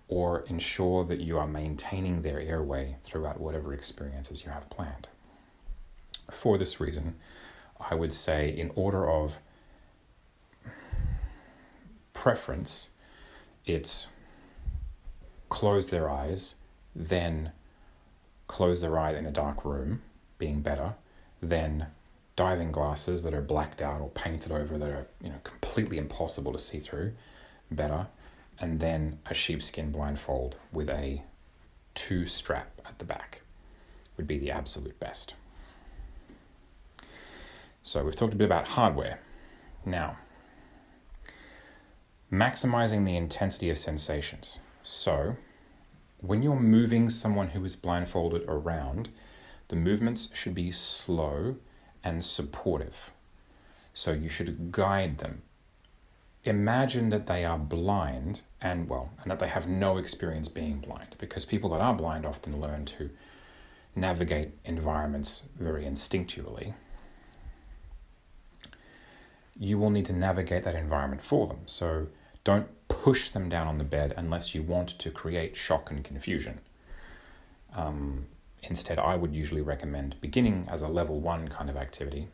or 0.08 0.42
ensure 0.42 1.04
that 1.06 1.20
you 1.20 1.38
are 1.38 1.48
maintaining 1.48 2.22
their 2.22 2.40
airway 2.40 2.96
throughout 3.04 3.40
whatever 3.40 3.74
experiences 3.74 4.46
you 4.46 4.52
have 4.52 4.70
planned. 4.70 5.08
For 6.32 6.58
this 6.58 6.80
reason, 6.80 7.16
I 7.80 7.96
would 7.96 8.14
say, 8.14 8.50
in 8.50 8.72
order 8.76 9.10
of 9.10 9.38
preference, 12.14 12.90
it's 13.66 14.08
close 15.50 15.88
their 15.88 16.10
eyes, 16.10 16.56
then 16.96 17.52
close 18.48 18.82
their 18.82 18.98
eyes 18.98 19.18
in 19.18 19.26
a 19.26 19.32
dark 19.32 19.66
room, 19.66 20.02
being 20.38 20.62
better, 20.62 20.96
then 21.42 21.88
diving 22.36 22.72
glasses 22.72 23.24
that 23.24 23.34
are 23.34 23.42
blacked 23.42 23.82
out 23.82 24.02
or 24.02 24.10
painted 24.10 24.52
over 24.52 24.78
that 24.78 24.90
are 24.90 25.08
you 25.22 25.30
know 25.30 25.40
completely 25.44 25.98
impossible 25.98 26.52
to 26.52 26.60
see 26.60 26.80
through, 26.80 27.14
better, 27.72 28.08
and 28.60 28.80
then 28.80 29.20
a 29.26 29.34
sheepskin 29.34 29.92
blindfold 29.92 30.58
with 30.72 30.90
a 30.90 31.24
two 31.94 32.26
strap 32.26 32.82
at 32.86 33.00
the 33.00 33.06
back 33.06 33.42
would 34.18 34.28
be 34.28 34.38
the 34.38 34.52
absolute 34.52 35.00
best. 35.00 35.36
So 37.84 38.04
we've 38.04 38.16
talked 38.16 38.34
a 38.34 38.38
bit 38.38 38.46
about 38.46 38.70
hardware. 38.70 39.20
Now, 39.86 40.18
maximizing 42.32 43.06
the 43.06 43.16
intensity 43.16 43.70
of 43.70 43.78
sensations. 43.78 44.60
So, 44.82 45.38
when 46.20 46.42
you're 46.42 46.60
moving 46.60 47.10
someone 47.10 47.50
who 47.50 47.64
is 47.66 47.76
blindfolded 47.76 48.44
around, 48.48 49.10
the 49.68 49.76
movements 49.76 50.30
should 50.34 50.56
be 50.56 50.72
slow 50.72 51.58
and 52.04 52.24
supportive. 52.24 53.12
So 53.94 54.12
you 54.12 54.30
should 54.30 54.72
guide 54.72 55.20
them. 55.20 55.44
Imagine 56.46 57.10
that 57.10 57.28
they 57.28 57.44
are 57.44 57.58
blind 57.58 58.42
and 58.62 58.88
well, 58.88 59.10
and 59.22 59.32
that 59.32 59.40
they 59.40 59.48
have 59.48 59.68
no 59.68 59.98
experience 59.98 60.48
being 60.48 60.78
blind, 60.78 61.16
because 61.18 61.44
people 61.44 61.70
that 61.72 61.82
are 61.82 61.94
blind 61.94 62.26
often 62.26 62.62
learn 62.62 62.86
to 62.86 63.10
navigate 63.96 64.52
environments 64.64 65.44
very 65.60 65.84
instinctually. 65.84 66.74
You 69.58 69.78
will 69.78 69.90
need 69.90 70.06
to 70.06 70.14
navigate 70.14 70.64
that 70.64 70.76
environment 70.76 71.24
for 71.24 71.48
them. 71.48 71.60
So 71.66 72.08
don't 72.44 72.68
push 72.88 73.30
them 73.30 73.50
down 73.50 73.68
on 73.68 73.78
the 73.78 73.84
bed 73.84 74.14
unless 74.16 74.54
you 74.54 74.62
want 74.62 74.90
to 75.00 75.10
create 75.10 75.56
shock 75.56 75.90
and 75.92 76.04
confusion. 76.04 76.60
Um, 77.74 78.28
Instead, 78.68 78.98
I 78.98 79.16
would 79.16 79.34
usually 79.34 79.62
recommend 79.62 80.16
beginning 80.22 80.68
as 80.70 80.82
a 80.82 80.88
level 80.88 81.20
one 81.20 81.48
kind 81.48 81.70
of 81.70 81.78
activity 81.78 82.28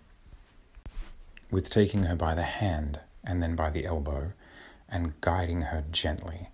with 1.50 1.70
taking 1.70 2.04
her 2.04 2.16
by 2.16 2.34
the 2.34 2.44
hand 2.44 3.02
and 3.24 3.42
then 3.42 3.56
by 3.56 3.70
the 3.70 3.86
elbow 3.86 4.34
and 4.90 5.20
guiding 5.22 5.62
her 5.62 5.84
gently. 5.92 6.50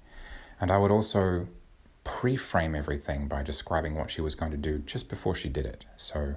And 0.60 0.72
I 0.72 0.78
would 0.78 0.92
also 0.92 1.48
pre 2.04 2.36
frame 2.36 2.76
everything 2.76 3.28
by 3.28 3.44
describing 3.44 3.96
what 3.96 4.10
she 4.10 4.22
was 4.22 4.36
going 4.36 4.52
to 4.52 4.58
do 4.58 4.80
just 4.80 5.10
before 5.10 5.36
she 5.36 5.50
did 5.50 5.66
it. 5.66 5.86
So, 5.96 6.36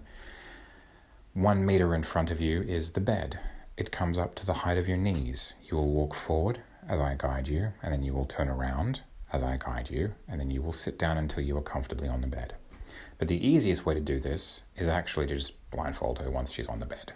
one 1.33 1.65
meter 1.65 1.95
in 1.95 2.03
front 2.03 2.31
of 2.31 2.41
you 2.41 2.63
is 2.63 2.91
the 2.91 3.01
bed. 3.01 3.39
It 3.77 3.93
comes 3.93 4.19
up 4.19 4.35
to 4.37 4.47
the 4.47 4.53
height 4.53 4.79
of 4.79 4.89
your 4.89 4.97
knees. 4.97 5.55
You 5.65 5.77
will 5.77 5.91
walk 5.91 6.15
forward 6.15 6.61
as 6.89 7.01
I 7.01 7.15
guide 7.17 7.47
you, 7.47 7.73
and 7.83 7.93
then 7.93 8.03
you 8.03 8.13
will 8.13 8.25
turn 8.25 8.49
around 8.49 9.03
as 9.33 9.43
I 9.43 9.57
guide 9.59 9.91
you, 9.91 10.13
and 10.29 10.41
then 10.41 10.51
you 10.51 10.61
will 10.61 10.73
sit 10.73 10.99
down 10.99 11.17
until 11.17 11.45
you 11.45 11.57
are 11.57 11.63
comfortably 11.63 12.09
on 12.09 12.21
the 12.21 12.27
bed. 12.27 12.55
But 13.19 13.29
the 13.29 13.47
easiest 13.47 13.87
way 13.87 13.95
to 13.95 14.01
do 14.01 14.19
this 14.19 14.65
is 14.77 14.89
actually 14.89 15.27
to 15.29 15.37
just 15.37 15.71
blindfold 15.71 16.19
her 16.19 16.31
once 16.31 16.51
she's 16.51 16.67
on 16.67 16.81
the 16.81 16.87
bed. 16.87 17.13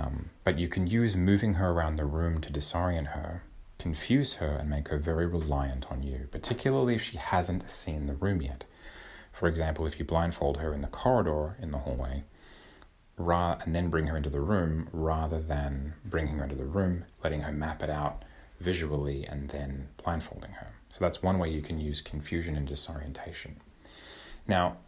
Um, 0.00 0.30
but 0.44 0.58
you 0.58 0.68
can 0.68 0.86
use 0.86 1.14
moving 1.14 1.54
her 1.54 1.70
around 1.70 1.96
the 1.96 2.04
room 2.04 2.40
to 2.40 2.52
disorient 2.52 3.08
her, 3.08 3.42
confuse 3.78 4.34
her, 4.34 4.56
and 4.56 4.70
make 4.70 4.88
her 4.88 4.98
very 4.98 5.26
reliant 5.26 5.90
on 5.90 6.02
you, 6.02 6.28
particularly 6.30 6.94
if 6.94 7.02
she 7.02 7.18
hasn't 7.18 7.68
seen 7.68 8.06
the 8.06 8.14
room 8.14 8.40
yet. 8.40 8.64
For 9.32 9.46
example, 9.46 9.86
if 9.86 9.98
you 9.98 10.04
blindfold 10.04 10.58
her 10.58 10.72
in 10.72 10.80
the 10.80 10.88
corridor 10.88 11.56
in 11.60 11.70
the 11.70 11.78
hallway, 11.78 12.24
ra- 13.18 13.58
and 13.62 13.74
then 13.74 13.90
bring 13.90 14.06
her 14.06 14.16
into 14.16 14.30
the 14.30 14.40
room, 14.40 14.88
rather 14.92 15.40
than 15.40 15.94
bringing 16.04 16.38
her 16.38 16.44
into 16.44 16.56
the 16.56 16.64
room, 16.64 17.04
letting 17.22 17.40
her 17.42 17.52
map 17.52 17.82
it 17.82 17.90
out 17.90 18.24
visually, 18.60 19.26
and 19.26 19.50
then 19.50 19.88
blindfolding 20.02 20.52
her. 20.52 20.68
So 20.88 21.04
that's 21.04 21.22
one 21.22 21.38
way 21.38 21.50
you 21.50 21.62
can 21.62 21.78
use 21.78 22.00
confusion 22.00 22.56
and 22.56 22.66
disorientation. 22.66 23.60
Now, 24.46 24.78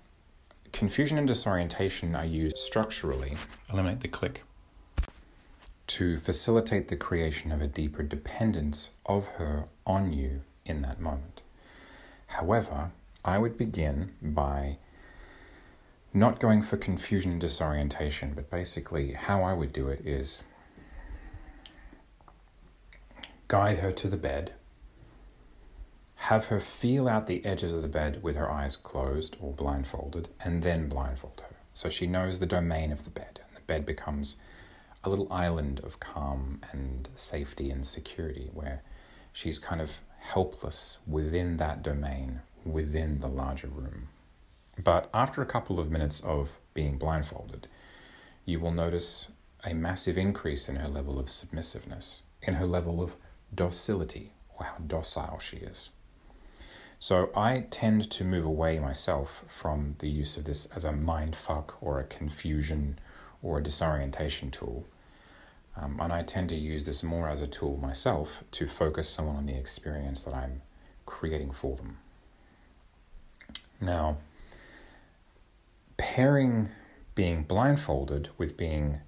confusion 0.72 1.18
and 1.18 1.28
disorientation 1.28 2.14
are 2.14 2.24
used 2.24 2.58
structurally, 2.58 3.34
eliminate 3.70 4.00
the 4.00 4.08
click, 4.08 4.44
to 5.88 6.18
facilitate 6.18 6.88
the 6.88 6.96
creation 6.96 7.52
of 7.52 7.60
a 7.60 7.66
deeper 7.66 8.02
dependence 8.02 8.90
of 9.06 9.26
her 9.36 9.66
on 9.86 10.12
you 10.12 10.42
in 10.64 10.82
that 10.82 11.00
moment. 11.00 11.42
However, 12.28 12.92
I 13.24 13.38
would 13.38 13.58
begin 13.58 14.12
by 14.22 14.78
not 16.14 16.40
going 16.40 16.62
for 16.62 16.76
confusion 16.76 17.32
and 17.32 17.40
disorientation, 17.40 18.32
but 18.34 18.50
basically 18.50 19.12
how 19.12 19.42
I 19.42 19.52
would 19.52 19.72
do 19.72 19.88
it 19.88 20.06
is 20.06 20.42
guide 23.48 23.78
her 23.78 23.92
to 23.92 24.08
the 24.08 24.16
bed 24.16 24.52
have 26.22 26.46
her 26.46 26.60
feel 26.60 27.08
out 27.08 27.26
the 27.26 27.44
edges 27.44 27.72
of 27.72 27.82
the 27.82 27.88
bed 27.88 28.22
with 28.22 28.36
her 28.36 28.48
eyes 28.48 28.76
closed 28.76 29.36
or 29.40 29.52
blindfolded, 29.52 30.28
and 30.40 30.62
then 30.62 30.88
blindfold 30.88 31.42
her. 31.44 31.56
So 31.74 31.88
she 31.88 32.06
knows 32.06 32.38
the 32.38 32.46
domain 32.46 32.92
of 32.92 33.02
the 33.02 33.10
bed, 33.10 33.40
and 33.44 33.56
the 33.56 33.60
bed 33.62 33.84
becomes 33.84 34.36
a 35.04 35.10
little 35.10 35.32
island 35.32 35.80
of 35.80 36.00
calm 36.00 36.60
and 36.70 37.08
safety 37.14 37.70
and 37.70 37.86
security 37.86 38.50
where 38.52 38.82
she's 39.32 39.58
kind 39.58 39.80
of 39.80 40.00
helpless 40.20 40.98
within 41.06 41.56
that 41.56 41.82
domain, 41.82 42.40
within 42.64 43.18
the 43.18 43.28
larger 43.28 43.66
room. 43.66 44.08
But 44.82 45.10
after 45.12 45.42
a 45.42 45.46
couple 45.46 45.80
of 45.80 45.90
minutes 45.90 46.20
of 46.20 46.58
being 46.74 46.98
blindfolded, 46.98 47.66
you 48.44 48.60
will 48.60 48.70
notice 48.70 49.28
a 49.64 49.74
massive 49.74 50.16
increase 50.16 50.68
in 50.68 50.76
her 50.76 50.88
level 50.88 51.18
of 51.18 51.28
submissiveness, 51.28 52.22
in 52.42 52.54
her 52.54 52.66
level 52.66 53.02
of 53.02 53.16
docility, 53.54 54.32
or 54.58 54.66
how 54.66 54.78
docile 54.86 55.38
she 55.38 55.58
is. 55.58 55.90
So 56.98 57.30
I 57.36 57.66
tend 57.70 58.10
to 58.12 58.24
move 58.24 58.44
away 58.44 58.78
myself 58.78 59.44
from 59.48 59.96
the 59.98 60.08
use 60.08 60.36
of 60.36 60.44
this 60.44 60.66
as 60.66 60.84
a 60.84 60.92
mind 60.92 61.34
fuck 61.34 61.76
or 61.80 61.98
a 61.98 62.04
confusion 62.04 62.98
or 63.42 63.58
a 63.58 63.62
disorientation 63.62 64.52
tool. 64.52 64.86
Um, 65.76 65.98
and 66.00 66.12
I 66.12 66.22
tend 66.22 66.50
to 66.50 66.54
use 66.54 66.84
this 66.84 67.02
more 67.02 67.28
as 67.28 67.40
a 67.40 67.46
tool 67.46 67.78
myself 67.78 68.44
to 68.52 68.66
focus 68.66 69.08
someone 69.08 69.36
on 69.36 69.46
the 69.46 69.56
experience 69.56 70.22
that 70.24 70.34
I'm 70.34 70.62
creating 71.06 71.52
for 71.52 71.76
them. 71.76 71.98
Now, 73.80 74.18
pairing 75.96 76.68
being 77.14 77.42
blindfolded 77.42 78.28
with 78.38 78.56
being 78.56 79.00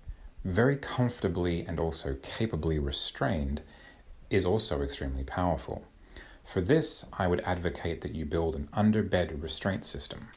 very 0.44 0.76
comfortably 0.76 1.64
and 1.66 1.80
also 1.80 2.16
capably 2.22 2.78
restrained 2.78 3.62
is 4.30 4.44
also 4.44 4.82
extremely 4.82 5.24
powerful. 5.24 5.84
For 6.44 6.60
this, 6.60 7.06
I 7.12 7.26
would 7.26 7.40
advocate 7.40 8.02
that 8.02 8.14
you 8.14 8.26
build 8.26 8.54
an 8.54 8.68
underbed 8.74 9.42
restraint 9.42 9.84
system. 9.84 10.28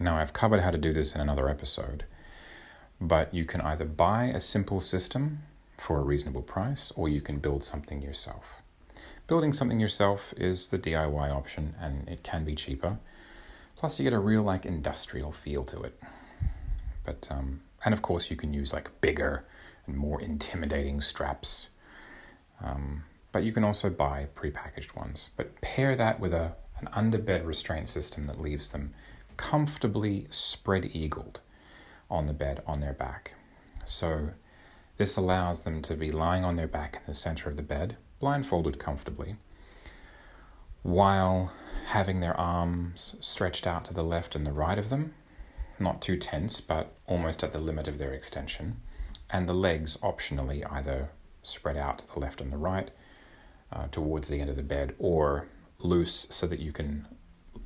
Now, 0.00 0.16
I've 0.16 0.32
covered 0.32 0.60
how 0.60 0.70
to 0.70 0.78
do 0.78 0.92
this 0.92 1.14
in 1.14 1.20
another 1.20 1.48
episode, 1.48 2.04
but 3.00 3.32
you 3.32 3.44
can 3.44 3.60
either 3.60 3.84
buy 3.84 4.26
a 4.26 4.40
simple 4.40 4.80
system 4.80 5.40
for 5.76 5.98
a 5.98 6.02
reasonable 6.02 6.42
price 6.42 6.92
or 6.96 7.08
you 7.08 7.20
can 7.20 7.38
build 7.38 7.62
something 7.62 8.02
yourself. 8.02 8.62
Building 9.26 9.52
something 9.52 9.78
yourself 9.78 10.34
is 10.36 10.68
the 10.68 10.78
DIY 10.78 11.30
option 11.30 11.74
and 11.80 12.08
it 12.08 12.22
can 12.22 12.44
be 12.44 12.54
cheaper. 12.54 12.98
Plus, 13.76 13.98
you 13.98 14.04
get 14.04 14.12
a 14.12 14.18
real 14.18 14.42
like 14.42 14.66
industrial 14.66 15.30
feel 15.30 15.64
to 15.64 15.82
it. 15.82 16.00
But 17.04 17.28
um, 17.30 17.60
and 17.84 17.94
of 17.94 18.02
course, 18.02 18.30
you 18.30 18.36
can 18.36 18.52
use 18.52 18.72
like 18.72 19.00
bigger 19.00 19.44
and 19.86 19.96
more 19.96 20.20
intimidating 20.32 21.00
straps. 21.00 21.68
Um, 22.62 23.04
but 23.30 23.44
you 23.44 23.52
can 23.52 23.62
also 23.62 23.88
buy 23.88 24.26
prepackaged 24.34 24.96
ones. 24.96 25.30
But 25.36 25.60
pair 25.60 25.94
that 25.94 26.18
with 26.18 26.34
a, 26.34 26.54
an 26.80 26.88
underbed 26.88 27.46
restraint 27.46 27.88
system 27.88 28.26
that 28.26 28.40
leaves 28.40 28.68
them 28.68 28.94
comfortably 29.36 30.26
spread 30.30 30.90
eagled 30.92 31.40
on 32.10 32.26
the 32.26 32.32
bed 32.32 32.62
on 32.66 32.80
their 32.80 32.92
back. 32.92 33.34
So 33.84 34.30
This 34.98 35.16
allows 35.16 35.62
them 35.62 35.80
to 35.82 35.94
be 35.94 36.10
lying 36.10 36.44
on 36.44 36.56
their 36.56 36.66
back 36.66 36.96
in 36.96 37.02
the 37.06 37.14
center 37.14 37.48
of 37.48 37.56
the 37.56 37.62
bed, 37.62 37.96
blindfolded 38.18 38.80
comfortably, 38.80 39.36
while 40.82 41.52
having 41.86 42.18
their 42.18 42.38
arms 42.38 43.14
stretched 43.20 43.66
out 43.66 43.84
to 43.86 43.94
the 43.94 44.02
left 44.02 44.34
and 44.34 44.44
the 44.44 44.52
right 44.52 44.78
of 44.78 44.90
them, 44.90 45.14
not 45.78 46.02
too 46.02 46.16
tense, 46.16 46.60
but 46.60 46.92
almost 47.06 47.44
at 47.44 47.52
the 47.52 47.60
limit 47.60 47.86
of 47.86 47.98
their 47.98 48.12
extension, 48.12 48.80
and 49.30 49.48
the 49.48 49.54
legs 49.54 49.96
optionally 49.98 50.68
either 50.72 51.10
spread 51.44 51.76
out 51.76 51.98
to 51.98 52.06
the 52.08 52.18
left 52.18 52.40
and 52.40 52.52
the 52.52 52.56
right 52.58 52.90
uh, 53.72 53.86
towards 53.92 54.28
the 54.28 54.40
end 54.40 54.50
of 54.50 54.56
the 54.56 54.62
bed 54.64 54.94
or 54.98 55.46
loose 55.78 56.26
so 56.30 56.46
that 56.48 56.58
you 56.58 56.72
can 56.72 57.06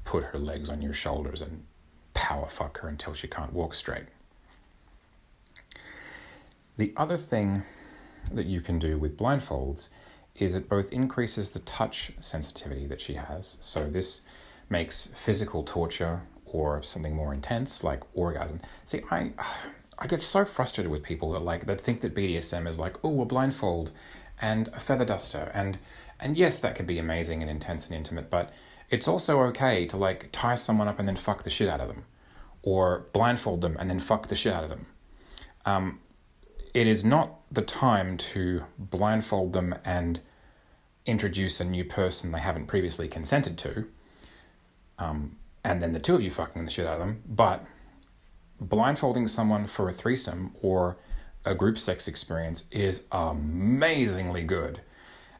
put 0.05 0.23
her 0.25 0.39
legs 0.39 0.69
on 0.69 0.83
your 0.83 0.93
shoulders 0.93 1.41
and 1.41 1.65
power 2.13 2.49
fuck 2.51 2.79
her 2.81 2.89
until 2.89 3.15
she 3.15 3.27
can't 3.27 3.55
walk 3.55 3.73
straight. 3.73 4.05
The 6.77 6.93
other 6.97 7.17
thing 7.17 7.63
that 8.33 8.47
you 8.47 8.61
can 8.61 8.79
do 8.79 8.99
with 8.99 9.17
blindfolds 9.17 9.89
is 10.35 10.55
it 10.55 10.69
both 10.69 10.93
increases 10.93 11.51
the 11.51 11.59
touch 11.61 12.13
sensitivity 12.21 12.87
that 12.87 13.01
she 13.01 13.15
has. 13.15 13.59
So 13.61 13.89
this 13.89 14.23
makes 14.71 15.09
physical 15.09 15.63
torture 15.65 16.23
or 16.47 16.83
something 16.83 17.15
more 17.15 17.35
intense 17.35 17.85
like 17.85 18.03
orgasm. 18.15 18.61
See, 18.85 19.03
I 19.11 19.33
I 19.99 20.07
get 20.07 20.21
so 20.21 20.45
frustrated 20.45 20.91
with 20.91 21.03
people 21.03 21.33
that 21.33 21.43
like 21.43 21.67
that 21.67 21.81
think 21.81 22.01
that 22.01 22.15
BDSM 22.15 22.67
is 22.67 22.79
like, 22.79 22.97
oh, 23.05 23.21
a 23.21 23.25
blindfold 23.25 23.93
and 24.41 24.69
a 24.69 24.81
feather 24.81 25.05
duster 25.05 25.51
and 25.55 25.79
and 26.19 26.39
yes, 26.39 26.59
that 26.59 26.75
can 26.75 26.87
be 26.87 26.99
amazing 26.99 27.43
and 27.43 27.51
intense 27.51 27.87
and 27.87 27.97
intimate, 27.97 28.31
but 28.31 28.53
it's 28.91 29.09
also 29.09 29.41
okay 29.43 29.87
to 29.87 29.97
like 29.97 30.29
tie 30.33 30.55
someone 30.55 30.89
up 30.89 30.99
and 30.99 31.09
then 31.09 31.17
fuck 31.17 31.43
the 31.43 31.51
shit 31.51 31.69
out 31.69 31.81
of 31.81 31.89
them, 31.89 32.05
or 32.63 33.07
blindfold 33.13 33.61
them 33.61 33.77
and 33.79 33.91
then 33.91 33.99
fuck 33.99 34.29
the 34.29 34.35
shit 34.35 34.53
out 34.53 34.65
of 34.65 34.71
them. 34.71 34.87
Um, 35.67 36.01
it 36.75 36.87
is 36.87 37.05
not 37.05 37.41
the 37.51 37.63
time 37.63 38.17
to 38.17 38.65
blindfold 38.79 39.53
them 39.53 39.75
and 39.85 40.21
introduce 41.05 41.61
a 41.61 41.65
new 41.65 41.85
person 41.85 42.33
they 42.33 42.39
haven't 42.39 42.67
previously 42.67 43.09
consented 43.09 43.59
to, 43.59 43.87
um, 44.99 45.37
and 45.65 45.83
then 45.83 45.93
the 45.93 46.01
two 46.01 46.15
of 46.15 46.23
you 46.23 46.31
fucking 46.31 46.65
the 46.65 46.71
shit 46.71 46.87
out 46.87 46.95
of 46.95 47.01
them. 47.01 47.23
But 47.27 47.65
blindfolding 48.61 49.27
someone 49.27 49.67
for 49.67 49.89
a 49.89 49.93
threesome 49.93 50.55
or 50.63 50.97
a 51.45 51.55
group 51.55 51.79
sex 51.79 52.09
experience 52.09 52.65
is 52.71 53.05
amazingly 53.11 54.45
good 54.45 54.81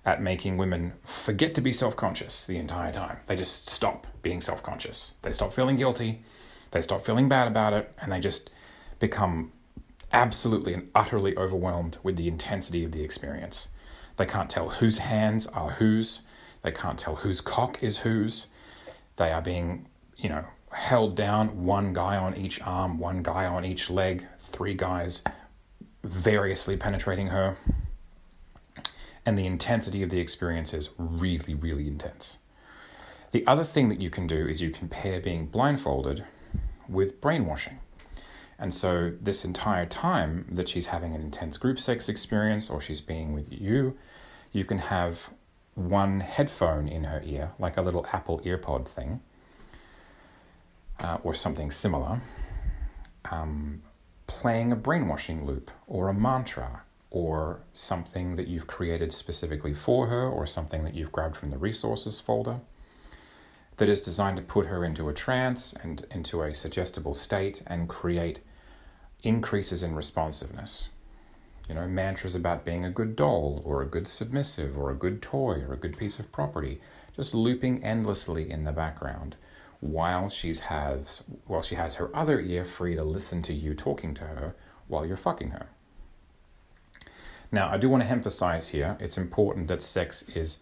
at 0.05 0.21
making 0.21 0.57
women 0.57 0.93
forget 1.05 1.55
to 1.55 1.61
be 1.61 1.73
self 1.73 1.97
conscious 1.97 2.45
the 2.47 2.57
entire 2.57 2.93
time. 2.93 3.19
They 3.27 3.37
just 3.37 3.69
stop 3.69 4.07
being 4.23 4.41
self 4.41 4.63
conscious. 4.63 5.15
They 5.23 5.33
stop 5.33 5.53
feeling 5.53 5.77
guilty, 5.77 6.25
they 6.73 6.83
stop 6.83 7.05
feeling 7.05 7.29
bad 7.29 7.49
about 7.49 7.73
it, 7.73 7.93
and 8.01 8.11
they 8.11 8.21
just 8.21 8.51
become 8.99 9.53
absolutely 10.13 10.75
and 10.75 10.91
utterly 10.95 11.37
overwhelmed 11.37 11.99
with 12.03 12.17
the 12.17 12.29
intensity 12.29 12.85
of 12.85 12.93
the 12.93 13.03
experience. 13.03 13.69
They 14.17 14.27
can't 14.27 14.51
tell 14.51 14.69
whose 14.69 14.99
hands 14.99 15.47
are 15.49 15.71
whose, 15.71 16.23
they 16.63 16.73
can't 16.73 16.99
tell 16.99 17.17
whose 17.17 17.41
cock 17.41 17.83
is 17.83 17.99
whose. 17.99 18.47
They 19.17 19.33
are 19.33 19.43
being, 19.43 19.89
you 20.17 20.29
know, 20.29 20.45
held 20.71 21.17
down, 21.17 21.65
one 21.65 21.93
guy 21.93 22.17
on 22.17 22.37
each 22.37 22.61
arm, 22.63 22.99
one 22.99 23.23
guy 23.23 23.47
on 23.47 23.65
each 23.65 23.91
leg, 23.91 24.27
three 24.39 24.75
guys 24.75 25.23
variously 26.05 26.77
penetrating 26.77 27.29
her. 27.29 27.57
And 29.25 29.39
the 29.39 29.47
intensity 29.47 30.03
of 30.03 30.11
the 30.11 30.21
experience 30.21 30.75
is 30.75 30.91
really, 30.99 31.55
really 31.55 31.87
intense. 31.87 32.39
The 33.31 33.47
other 33.47 33.65
thing 33.65 33.89
that 33.89 34.01
you 34.01 34.11
can 34.11 34.27
do 34.27 34.47
is 34.47 34.61
you 34.61 34.71
pair 34.71 35.21
being 35.21 35.47
blindfolded 35.47 36.25
with 36.89 37.21
brainwashing. 37.21 37.79
And 38.59 38.73
so, 38.73 39.13
this 39.21 39.45
entire 39.45 39.87
time 39.87 40.47
that 40.51 40.69
she's 40.69 40.87
having 40.87 41.15
an 41.15 41.21
intense 41.21 41.57
group 41.57 41.81
sex 41.81 42.09
experience 42.09 42.71
or 42.71 42.81
she's 42.81 43.01
being 43.01 43.33
with 43.33 43.51
you, 43.51 43.97
you 44.53 44.65
can 44.65 44.79
have 44.79 45.31
one 45.75 46.21
headphone 46.21 46.89
in 46.89 47.05
her 47.05 47.23
ear, 47.25 47.53
like 47.59 47.77
a 47.77 47.83
little 47.83 48.07
Apple 48.13 48.41
earpod 48.41 48.87
thing, 48.87 49.21
uh, 51.01 51.19
or 51.23 51.35
something 51.35 51.71
similar, 51.71 52.21
um, 53.31 53.83
playing 54.27 54.71
a 54.73 54.77
brainwashing 54.77 55.47
loop 55.47 55.71
or 55.87 56.09
a 56.09 56.15
mantra 56.15 56.83
or 57.11 57.61
something 57.73 58.37
that 58.37 58.49
you've 58.49 58.67
created 58.67 59.13
specifically 59.13 59.75
for 59.75 60.07
her 60.07 60.29
or 60.29 60.47
something 60.47 60.85
that 60.85 60.95
you've 60.95 61.13
grabbed 61.13 61.37
from 61.37 61.51
the 61.51 61.59
resources 61.59 62.21
folder 62.21 62.61
that 63.77 63.89
is 63.89 64.01
designed 64.01 64.37
to 64.37 64.43
put 64.43 64.67
her 64.67 64.85
into 64.85 65.09
a 65.09 65.15
trance 65.15 65.73
and 65.73 66.07
into 66.11 66.43
a 66.43 66.55
suggestible 66.55 67.15
state 67.15 67.63
and 67.67 67.89
create 67.89 68.41
increases 69.23 69.83
in 69.83 69.95
responsiveness. 69.95 70.91
You 71.69 71.77
know, 71.77 71.87
mantras 71.87 72.35
about 72.35 72.65
being 72.65 72.85
a 72.85 72.91
good 72.91 73.17
doll 73.17 73.63
or 73.65 73.83
a 73.83 73.87
good 73.87 74.09
submissive 74.09 74.77
or 74.77 74.91
a 74.91 74.97
good 74.97 75.23
toy 75.23 75.63
or 75.67 75.75
a 75.75 75.79
good 75.79 75.97
piece 75.97 76.19
of 76.19 76.33
property, 76.33 76.81
just 77.17 77.35
looping 77.35 77.83
endlessly 77.85 78.51
in 78.51 78.65
the 78.65 78.73
background 78.73 79.37
while 79.83 80.29
she's 80.29 80.61
has 80.61 81.25
while 81.47 81.61
she 81.61 81.75
has 81.75 81.97
her 81.97 82.15
other 82.17 82.41
ear 82.41 82.65
free 82.65 82.95
to 82.95 83.03
listen 83.03 83.43
to 83.43 83.53
you 83.53 83.75
talking 83.75 84.15
to 84.15 84.23
her 84.23 84.55
while 84.87 85.05
you're 85.05 85.17
fucking 85.17 85.51
her. 85.51 85.67
Now, 87.51 87.69
I 87.69 87.77
do 87.77 87.89
want 87.91 88.03
to 88.05 88.09
emphasize 88.09 88.69
here, 88.69 88.97
it's 89.01 89.19
important 89.19 89.69
that 89.69 89.83
sex 89.83 90.23
is 90.35 90.61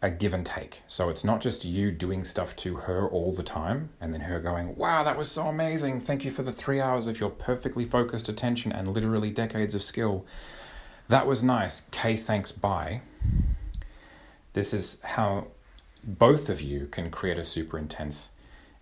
a 0.00 0.10
give 0.10 0.32
and 0.32 0.46
take. 0.46 0.82
So 0.86 1.08
it's 1.08 1.24
not 1.24 1.40
just 1.40 1.64
you 1.64 1.90
doing 1.90 2.22
stuff 2.22 2.54
to 2.56 2.76
her 2.76 3.08
all 3.08 3.34
the 3.34 3.42
time 3.42 3.90
and 4.00 4.14
then 4.14 4.20
her 4.20 4.38
going, 4.40 4.76
wow, 4.76 5.02
that 5.02 5.18
was 5.18 5.30
so 5.30 5.48
amazing. 5.48 6.00
Thank 6.00 6.24
you 6.24 6.30
for 6.30 6.42
the 6.42 6.52
three 6.52 6.80
hours 6.80 7.06
of 7.06 7.18
your 7.18 7.30
perfectly 7.30 7.84
focused 7.84 8.28
attention 8.28 8.70
and 8.70 8.86
literally 8.88 9.30
decades 9.30 9.74
of 9.74 9.82
skill. 9.82 10.24
That 11.08 11.26
was 11.26 11.42
nice. 11.42 11.82
K, 11.90 12.16
thanks, 12.16 12.52
bye. 12.52 13.00
This 14.52 14.72
is 14.72 15.00
how 15.02 15.48
both 16.04 16.48
of 16.48 16.60
you 16.60 16.86
can 16.86 17.10
create 17.10 17.38
a 17.38 17.44
super 17.44 17.76
intense 17.76 18.30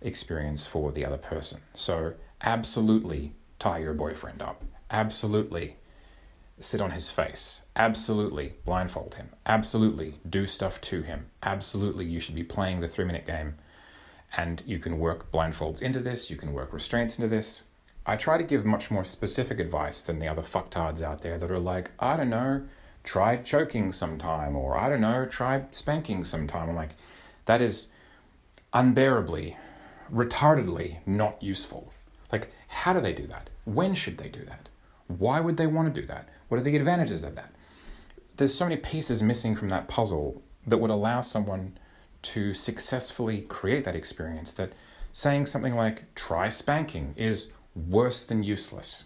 experience 0.01 0.67
for 0.67 0.91
the 0.91 1.03
other 1.03 1.17
person. 1.17 1.61
So, 1.73 2.13
absolutely 2.41 3.33
tie 3.57 3.79
your 3.79 3.93
boyfriend 3.93 4.41
up. 4.41 4.63
Absolutely 4.91 5.77
sit 6.59 6.81
on 6.81 6.91
his 6.91 7.09
face. 7.09 7.61
Absolutely 7.75 8.53
blindfold 8.65 9.15
him. 9.15 9.29
Absolutely 9.45 10.15
do 10.27 10.47
stuff 10.47 10.81
to 10.81 11.01
him. 11.01 11.27
Absolutely 11.43 12.05
you 12.05 12.19
should 12.19 12.35
be 12.35 12.43
playing 12.43 12.79
the 12.79 12.87
three 12.87 13.05
minute 13.05 13.25
game. 13.25 13.55
And 14.35 14.61
you 14.65 14.79
can 14.79 14.99
work 14.99 15.31
blindfolds 15.31 15.81
into 15.81 15.99
this, 15.99 16.29
you 16.29 16.35
can 16.35 16.53
work 16.53 16.73
restraints 16.73 17.17
into 17.17 17.29
this. 17.29 17.63
I 18.05 18.15
try 18.15 18.37
to 18.37 18.43
give 18.43 18.65
much 18.65 18.89
more 18.89 19.03
specific 19.03 19.59
advice 19.59 20.01
than 20.01 20.19
the 20.19 20.27
other 20.27 20.41
fucktards 20.41 21.01
out 21.01 21.21
there 21.21 21.37
that 21.37 21.51
are 21.51 21.59
like, 21.59 21.91
I 21.99 22.15
don't 22.15 22.29
know, 22.29 22.63
try 23.03 23.37
choking 23.37 23.91
sometime, 23.91 24.55
or 24.55 24.77
I 24.77 24.89
don't 24.89 25.01
know, 25.01 25.25
try 25.25 25.63
spanking 25.71 26.23
sometime. 26.23 26.69
I'm 26.69 26.75
like, 26.75 26.95
that 27.45 27.61
is 27.61 27.89
unbearably, 28.73 29.57
retardedly 30.13 30.99
not 31.05 31.41
useful. 31.41 31.91
Like, 32.31 32.51
how 32.67 32.93
do 32.93 33.01
they 33.01 33.13
do 33.13 33.27
that? 33.27 33.49
When 33.65 33.93
should 33.93 34.17
they 34.17 34.29
do 34.29 34.43
that? 34.45 34.69
Why 35.07 35.39
would 35.39 35.57
they 35.57 35.67
want 35.67 35.93
to 35.93 36.01
do 36.01 36.05
that? 36.07 36.29
What 36.47 36.59
are 36.59 36.63
the 36.63 36.75
advantages 36.75 37.23
of 37.23 37.35
that? 37.35 37.51
There's 38.35 38.53
so 38.53 38.65
many 38.65 38.77
pieces 38.77 39.23
missing 39.23 39.55
from 39.55 39.69
that 39.69 39.87
puzzle 39.87 40.41
that 40.65 40.77
would 40.77 40.91
allow 40.91 41.21
someone 41.21 41.77
to 42.23 42.53
successfully 42.53 43.41
create 43.41 43.85
that 43.85 43.95
experience 43.95 44.53
that 44.53 44.73
saying 45.13 45.45
something 45.45 45.75
like 45.75 46.13
try 46.13 46.49
spanking 46.49 47.13
is 47.15 47.53
worse 47.75 48.23
than 48.23 48.43
useless. 48.43 49.05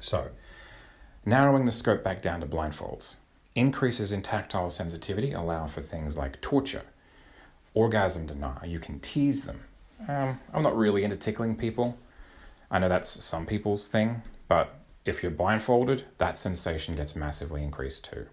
So, 0.00 0.30
narrowing 1.24 1.64
the 1.64 1.72
scope 1.72 2.04
back 2.04 2.20
down 2.20 2.40
to 2.40 2.46
blindfolds. 2.46 3.16
Increases 3.54 4.12
in 4.12 4.20
tactile 4.20 4.70
sensitivity 4.70 5.32
allow 5.32 5.66
for 5.66 5.80
things 5.80 6.16
like 6.16 6.40
torture, 6.40 6.82
orgasm 7.72 8.26
denial. 8.26 8.66
You 8.66 8.80
can 8.80 9.00
tease 9.00 9.44
them. 9.44 9.60
Um, 10.08 10.38
I'm 10.52 10.62
not 10.62 10.76
really 10.76 11.04
into 11.04 11.16
tickling 11.16 11.56
people. 11.56 11.96
I 12.70 12.78
know 12.78 12.88
that's 12.88 13.24
some 13.24 13.46
people's 13.46 13.86
thing, 13.86 14.22
but 14.48 14.74
if 15.04 15.22
you're 15.22 15.32
blindfolded, 15.32 16.04
that 16.18 16.38
sensation 16.38 16.96
gets 16.96 17.14
massively 17.14 17.62
increased 17.62 18.04
too. 18.04 18.26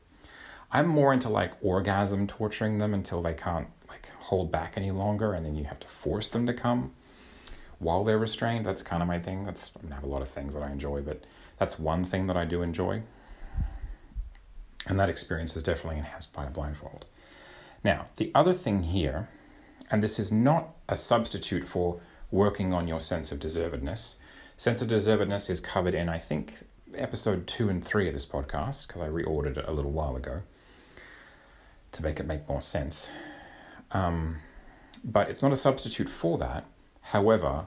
I'm 0.71 0.87
more 0.87 1.11
into 1.11 1.29
like 1.29 1.53
orgasm 1.61 2.27
torturing 2.27 2.77
them 2.77 2.93
until 2.93 3.21
they 3.21 3.33
can't 3.33 3.67
like 3.89 4.07
hold 4.19 4.51
back 4.51 4.73
any 4.77 4.91
longer 4.91 5.33
and 5.33 5.45
then 5.45 5.55
you 5.55 5.65
have 5.65 5.79
to 5.81 5.87
force 5.87 6.29
them 6.29 6.45
to 6.45 6.53
come 6.53 6.93
while 7.79 8.03
they're 8.03 8.17
restrained. 8.17 8.65
That's 8.65 8.81
kind 8.81 9.01
of 9.01 9.07
my 9.07 9.19
thing. 9.19 9.43
That's 9.43 9.71
I, 9.77 9.83
mean, 9.83 9.91
I 9.91 9.95
have 9.95 10.03
a 10.03 10.07
lot 10.07 10.21
of 10.21 10.29
things 10.29 10.53
that 10.53 10.63
I 10.63 10.71
enjoy, 10.71 11.01
but 11.01 11.23
that's 11.57 11.77
one 11.77 12.03
thing 12.03 12.27
that 12.27 12.37
I 12.37 12.45
do 12.45 12.61
enjoy. 12.61 13.03
And 14.87 14.99
that 14.99 15.09
experience 15.09 15.55
is 15.55 15.63
definitely 15.63 15.99
enhanced 15.99 16.31
by 16.31 16.45
a 16.45 16.49
blindfold. 16.49 17.05
Now, 17.83 18.05
the 18.15 18.31
other 18.33 18.53
thing 18.53 18.83
here, 18.83 19.29
and 19.89 20.01
this 20.01 20.19
is 20.19 20.31
not 20.31 20.69
a 20.87 20.95
substitute 20.95 21.67
for 21.67 21.99
working 22.29 22.73
on 22.73 22.87
your 22.87 22.99
sense 22.99 23.31
of 23.31 23.39
deservedness, 23.39 24.15
Sense 24.61 24.83
of 24.83 24.89
deservedness 24.89 25.49
is 25.49 25.59
covered 25.59 25.95
in, 25.95 26.07
I 26.07 26.19
think, 26.19 26.53
episode 26.93 27.47
two 27.47 27.67
and 27.67 27.83
three 27.83 28.07
of 28.07 28.13
this 28.13 28.27
podcast, 28.27 28.85
because 28.85 29.01
I 29.01 29.07
reordered 29.07 29.57
it 29.57 29.67
a 29.67 29.71
little 29.71 29.89
while 29.89 30.15
ago 30.15 30.43
to 31.93 32.03
make 32.03 32.19
it 32.19 32.27
make 32.27 32.47
more 32.47 32.61
sense. 32.61 33.09
Um, 33.89 34.35
but 35.03 35.31
it's 35.31 35.41
not 35.41 35.51
a 35.51 35.55
substitute 35.55 36.09
for 36.09 36.37
that. 36.37 36.65
However, 37.01 37.65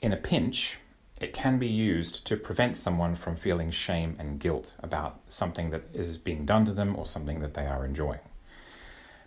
in 0.00 0.12
a 0.12 0.16
pinch, 0.16 0.78
it 1.20 1.32
can 1.32 1.60
be 1.60 1.68
used 1.68 2.26
to 2.26 2.36
prevent 2.36 2.76
someone 2.76 3.14
from 3.14 3.36
feeling 3.36 3.70
shame 3.70 4.16
and 4.18 4.40
guilt 4.40 4.74
about 4.82 5.20
something 5.28 5.70
that 5.70 5.84
is 5.94 6.18
being 6.18 6.44
done 6.44 6.64
to 6.64 6.72
them 6.72 6.96
or 6.96 7.06
something 7.06 7.38
that 7.38 7.54
they 7.54 7.66
are 7.66 7.84
enjoying. 7.84 8.18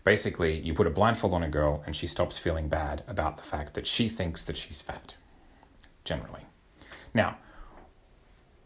Basically, 0.04 0.60
you 0.60 0.74
put 0.74 0.86
a 0.86 0.90
blindfold 0.90 1.34
on 1.34 1.44
a 1.44 1.50
girl 1.50 1.82
and 1.86 1.96
she 1.96 2.08
stops 2.08 2.38
feeling 2.38 2.68
bad 2.68 3.06
about 3.08 3.38
the 3.38 3.44
fact 3.44 3.74
that 3.76 3.88
she 3.88 4.10
thinks 4.10 4.44
that 4.44 4.58
she's 4.58 4.82
fat, 4.82 5.16
generally. 6.04 6.42
Now, 7.16 7.38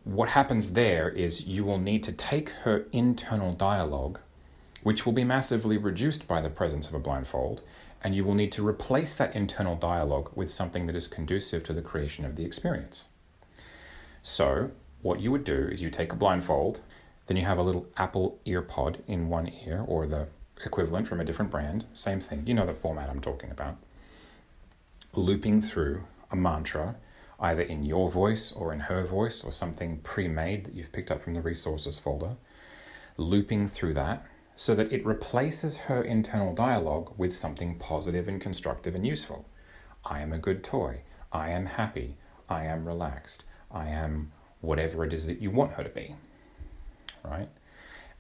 what 0.04 0.30
happens 0.30 0.74
there 0.74 1.08
is 1.08 1.46
you 1.46 1.64
will 1.64 1.78
need 1.78 2.02
to 2.04 2.12
take 2.12 2.50
her 2.50 2.88
internal 2.92 3.54
dialogue, 3.54 4.20
which 4.82 5.06
will 5.06 5.14
be 5.14 5.24
massively 5.24 5.78
reduced 5.78 6.28
by 6.28 6.42
the 6.42 6.50
presence 6.50 6.88
of 6.88 6.96
a 6.96 7.00
blindfold, 7.00 7.62
and 8.04 8.16
you 8.16 8.24
will 8.26 8.34
need 8.34 8.52
to 8.54 8.68
replace 8.68 9.14
that 9.16 9.36
internal 9.36 9.76
dialogue 9.76 10.32
with 10.34 10.50
something 10.50 10.88
that 10.88 10.96
is 10.96 11.06
conducive 11.06 11.64
to 11.64 11.74
the 11.74 11.82
creation 11.84 12.26
of 12.26 12.36
the 12.36 12.44
experience. 12.44 13.10
So, 14.24 14.72
what 15.04 15.20
you 15.20 15.32
would 15.32 15.44
do 15.44 15.68
is 15.72 15.84
you 15.84 15.92
take 15.92 16.12
a 16.12 16.16
blindfold, 16.16 16.82
then 17.28 17.38
you 17.38 17.46
have 17.46 17.60
a 17.60 17.64
little 17.64 17.88
Apple 17.98 18.40
EarPod 18.48 19.02
in 19.06 19.30
one 19.30 19.52
ear, 19.66 19.86
or 19.88 20.08
the 20.08 20.28
equivalent 20.66 21.08
from 21.08 21.20
a 21.20 21.24
different 21.24 21.52
brand, 21.52 21.86
same 21.94 22.20
thing. 22.20 22.48
You 22.48 22.56
know 22.56 22.66
the 22.66 22.74
format 22.74 23.10
I'm 23.10 23.22
talking 23.22 23.52
about. 23.52 23.78
Looping 25.14 25.62
through 25.62 26.06
a 26.32 26.36
mantra, 26.36 26.96
either 27.40 27.62
in 27.62 27.84
your 27.84 28.10
voice 28.10 28.52
or 28.52 28.74
in 28.74 28.82
her 28.82 29.06
voice, 29.06 29.44
or 29.44 29.52
something 29.52 30.00
pre 30.00 30.28
made 30.28 30.66
that 30.66 30.76
you've 30.76 30.92
picked 30.92 31.12
up 31.12 31.22
from 31.22 31.34
the 31.34 31.42
resources 31.42 32.00
folder. 32.00 32.36
Looping 33.18 33.68
through 33.68 33.94
that 33.96 34.26
so 34.56 34.76
that 34.76 34.92
it 34.92 35.06
replaces 35.06 35.78
her 35.78 36.02
internal 36.02 36.54
dialogue 36.54 37.14
with 37.18 37.34
something 37.34 37.78
positive 37.80 38.28
and 38.28 38.42
constructive 38.42 38.94
and 38.94 39.08
useful. 39.08 39.48
I 40.04 40.20
am 40.20 40.34
a 40.34 40.38
good 40.38 40.66
toy. 40.66 41.04
I 41.32 41.52
am 41.52 41.66
happy. 41.66 42.18
I 42.50 42.66
am 42.66 42.86
relaxed. 42.86 43.46
I 43.72 43.88
am 43.88 44.34
whatever 44.60 45.06
it 45.06 45.14
is 45.14 45.28
that 45.28 45.42
you 45.42 45.50
want 45.50 45.74
her 45.74 45.84
to 45.84 45.90
be. 45.90 46.16
Right? 47.24 47.48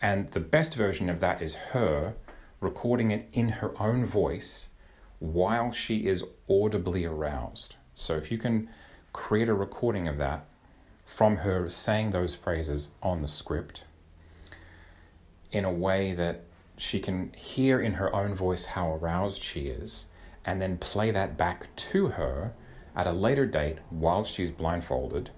And 0.02 0.30
the 0.30 0.40
best 0.40 0.76
version 0.76 1.10
of 1.10 1.20
that 1.20 1.42
is 1.42 1.56
her 1.56 2.16
recording 2.62 3.12
it 3.12 3.28
in 3.34 3.50
her 3.50 3.74
own 3.82 4.06
voice 4.06 4.70
while 5.20 5.72
she 5.72 6.08
is 6.08 6.24
audibly 6.50 7.04
aroused. 7.04 7.76
So 7.96 8.16
if 8.16 8.32
you 8.32 8.38
can 8.38 8.70
create 9.20 9.50
a 9.50 9.54
recording 9.54 10.08
of 10.08 10.18
that 10.18 10.46
from 11.06 11.36
her 11.38 11.70
saying 11.70 12.10
those 12.10 12.34
phrases 12.34 12.90
on 13.04 13.20
the 13.20 13.28
script 13.28 13.84
in 15.52 15.66
a 15.66 15.72
way 15.72 16.14
that 16.14 16.46
she 16.78 17.02
can 17.02 17.30
hear 17.34 17.82
in 17.82 17.96
her 17.96 18.16
own 18.16 18.34
voice 18.34 18.64
how 18.64 18.94
aroused 18.96 19.44
she 19.44 19.68
is 19.68 20.06
and 20.46 20.62
then 20.62 20.78
play 20.78 21.12
that 21.12 21.38
back 21.38 21.68
to 21.76 22.08
her 22.08 22.54
at 22.96 23.06
a 23.06 23.12
later 23.12 23.46
date 23.46 23.78
while 23.90 24.24
she's 24.24 24.50
blindfolded, 24.50 25.30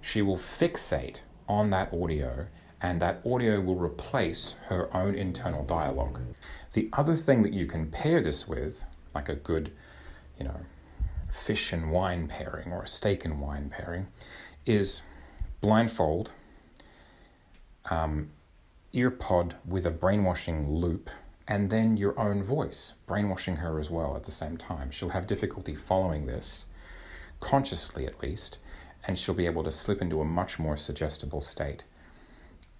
she 0.00 0.22
will 0.22 0.38
fixate 0.38 1.20
on 1.46 1.68
that 1.68 1.92
audio 1.92 2.46
and 2.80 3.02
that 3.02 3.20
audio 3.26 3.60
will 3.60 3.76
replace 3.76 4.56
her 4.68 4.88
own 4.96 5.14
internal 5.14 5.62
dialogue. 5.62 6.20
The 6.72 6.88
other 6.94 7.14
thing 7.14 7.42
that 7.42 7.52
you 7.52 7.66
can 7.66 7.90
pair 7.90 8.22
this 8.22 8.48
with, 8.48 8.84
like 9.14 9.28
a 9.28 9.36
good, 9.36 9.72
you 10.38 10.46
know, 10.46 10.60
fish 11.36 11.72
and 11.72 11.90
wine 11.90 12.26
pairing 12.28 12.72
or 12.72 12.82
a 12.82 12.88
steak 12.88 13.24
and 13.24 13.40
wine 13.40 13.70
pairing, 13.70 14.08
is 14.64 15.02
blindfold, 15.60 16.32
um, 17.90 18.30
earpod 18.92 19.54
with 19.64 19.86
a 19.86 19.90
brainwashing 19.90 20.68
loop, 20.68 21.10
and 21.46 21.70
then 21.70 21.96
your 21.96 22.18
own 22.18 22.42
voice, 22.42 22.94
brainwashing 23.06 23.56
her 23.56 23.78
as 23.78 23.90
well 23.90 24.16
at 24.16 24.24
the 24.24 24.30
same 24.32 24.56
time. 24.56 24.90
She'll 24.90 25.10
have 25.10 25.26
difficulty 25.26 25.74
following 25.74 26.26
this, 26.26 26.66
consciously 27.38 28.06
at 28.06 28.22
least, 28.22 28.58
and 29.06 29.18
she'll 29.18 29.34
be 29.34 29.46
able 29.46 29.62
to 29.62 29.70
slip 29.70 30.02
into 30.02 30.20
a 30.20 30.24
much 30.24 30.58
more 30.58 30.76
suggestible 30.76 31.40
state. 31.40 31.84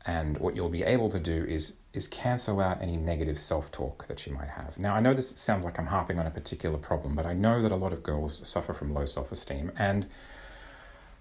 And 0.05 0.39
what 0.39 0.57
you'll 0.57 0.69
be 0.69 0.83
able 0.83 1.11
to 1.11 1.21
do 1.21 1.45
is 1.45 1.79
is 1.97 2.09
cancel 2.09 2.61
out 2.61 2.83
any 2.83 2.97
negative 2.97 3.39
self-talk 3.39 4.07
that 4.07 4.27
you 4.27 4.33
might 4.33 4.49
have. 4.49 4.79
Now 4.79 4.95
I 4.95 5.01
know 5.01 5.13
this 5.15 5.31
sounds 5.31 5.65
like 5.65 5.79
I'm 5.79 5.87
harping 5.87 6.19
on 6.19 6.27
a 6.27 6.31
particular 6.31 6.79
problem, 6.79 7.15
but 7.15 7.27
I 7.27 7.33
know 7.33 7.63
that 7.63 7.73
a 7.73 7.77
lot 7.77 7.93
of 7.93 8.03
girls 8.03 8.47
suffer 8.47 8.73
from 8.73 8.93
low 8.93 9.07
self-esteem 9.07 9.73
and 9.79 10.07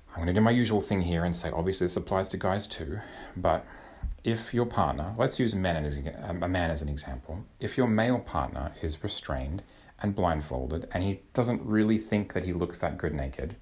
I'm 0.10 0.16
going 0.24 0.28
to 0.28 0.34
do 0.34 0.42
my 0.42 0.52
usual 0.52 0.82
thing 0.82 1.02
here 1.02 1.26
and 1.26 1.36
say 1.36 1.52
obviously 1.52 1.88
this 1.88 1.98
applies 1.98 2.30
to 2.30 2.38
guys 2.38 2.68
too, 2.68 3.00
but 3.36 3.66
if 4.24 4.54
your 4.54 4.66
partner, 4.66 5.14
let's 5.18 5.40
use 5.40 5.54
men 5.56 5.84
as 5.84 5.98
a 5.98 6.34
man 6.34 6.72
as 6.72 6.82
an 6.82 6.90
example, 6.90 7.46
if 7.60 7.78
your 7.78 7.88
male 7.88 8.20
partner 8.20 8.72
is 8.82 9.04
restrained 9.04 9.62
and 10.02 10.16
blindfolded 10.16 10.88
and 10.94 11.04
he 11.04 11.22
doesn't 11.34 11.62
really 11.64 11.98
think 11.98 12.34
that 12.34 12.44
he 12.44 12.54
looks 12.54 12.80
that 12.80 12.98
good 12.98 13.14
naked, 13.14 13.56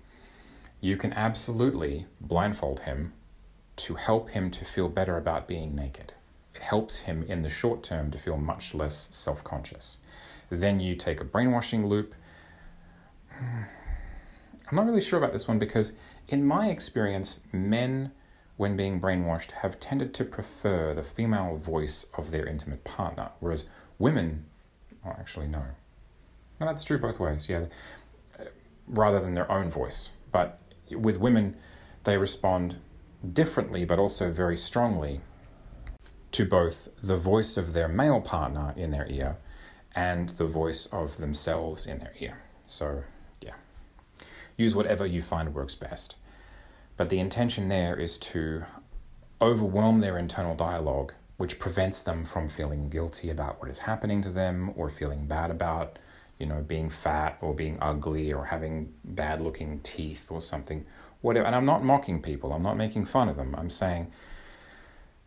you 0.79 0.97
can 0.97 1.13
absolutely 1.13 2.05
blindfold 2.21 2.81
him 2.81 3.13
to 3.75 3.95
help 3.95 4.29
him 4.29 4.51
to 4.51 4.65
feel 4.65 4.89
better 4.89 5.17
about 5.17 5.47
being 5.47 5.75
naked. 5.75 6.13
Helps 6.59 6.99
him 6.99 7.23
in 7.23 7.41
the 7.41 7.49
short 7.49 7.83
term 7.83 8.11
to 8.11 8.17
feel 8.17 8.37
much 8.37 8.73
less 8.73 9.09
self 9.11 9.43
conscious. 9.43 9.97
Then 10.49 10.79
you 10.79 10.95
take 10.95 11.19
a 11.19 11.25
brainwashing 11.25 11.87
loop. 11.87 12.15
I'm 13.39 14.77
not 14.77 14.85
really 14.85 15.01
sure 15.01 15.19
about 15.19 15.33
this 15.33 15.47
one 15.47 15.59
because, 15.59 15.93
in 16.27 16.45
my 16.45 16.69
experience, 16.69 17.41
men, 17.51 18.11
when 18.57 18.77
being 18.77 19.01
brainwashed, 19.01 19.51
have 19.51 19.79
tended 19.79 20.13
to 20.15 20.23
prefer 20.23 20.93
the 20.93 21.03
female 21.03 21.57
voice 21.57 22.05
of 22.17 22.31
their 22.31 22.45
intimate 22.45 22.83
partner, 22.83 23.29
whereas 23.39 23.65
women, 23.99 24.45
well, 25.03 25.15
actually, 25.19 25.47
no. 25.47 25.63
No, 26.59 26.67
that's 26.67 26.83
true 26.83 26.97
both 26.97 27.19
ways, 27.19 27.49
yeah, 27.49 27.65
rather 28.87 29.19
than 29.19 29.33
their 29.33 29.51
own 29.51 29.69
voice. 29.69 30.09
But 30.31 30.59
with 30.91 31.17
women, 31.17 31.57
they 32.03 32.17
respond 32.17 32.77
differently 33.31 33.85
but 33.85 33.99
also 33.99 34.31
very 34.31 34.57
strongly 34.57 35.21
to 36.33 36.45
both 36.45 36.89
the 37.01 37.17
voice 37.17 37.57
of 37.57 37.73
their 37.73 37.87
male 37.87 38.19
partner 38.19 38.73
in 38.75 38.91
their 38.91 39.07
ear 39.07 39.37
and 39.95 40.29
the 40.29 40.47
voice 40.47 40.87
of 40.87 41.17
themselves 41.17 41.85
in 41.85 41.99
their 41.99 42.13
ear. 42.19 42.39
So, 42.65 43.03
yeah, 43.39 43.53
use 44.57 44.75
whatever 44.75 45.05
you 45.05 45.21
find 45.21 45.53
works 45.53 45.75
best. 45.75 46.15
But 46.97 47.09
the 47.09 47.19
intention 47.19 47.69
there 47.69 47.95
is 47.95 48.17
to 48.19 48.63
overwhelm 49.41 50.01
their 50.01 50.17
internal 50.17 50.55
dialogue, 50.55 51.13
which 51.37 51.59
prevents 51.59 52.01
them 52.01 52.25
from 52.25 52.49
feeling 52.49 52.89
guilty 52.89 53.29
about 53.29 53.59
what 53.59 53.69
is 53.69 53.79
happening 53.79 54.21
to 54.23 54.29
them 54.29 54.73
or 54.75 54.89
feeling 54.89 55.27
bad 55.27 55.51
about, 55.51 55.99
you 56.39 56.47
know, 56.47 56.61
being 56.61 56.89
fat 56.89 57.37
or 57.41 57.53
being 57.53 57.77
ugly 57.79 58.33
or 58.33 58.45
having 58.45 58.91
bad 59.03 59.39
looking 59.39 59.79
teeth 59.81 60.31
or 60.31 60.41
something, 60.41 60.83
whatever. 61.21 61.45
And 61.45 61.55
I'm 61.55 61.65
not 61.65 61.83
mocking 61.83 62.23
people, 62.23 62.53
I'm 62.53 62.63
not 62.63 62.77
making 62.77 63.05
fun 63.05 63.29
of 63.29 63.35
them. 63.35 63.53
I'm 63.55 63.69
saying 63.69 64.11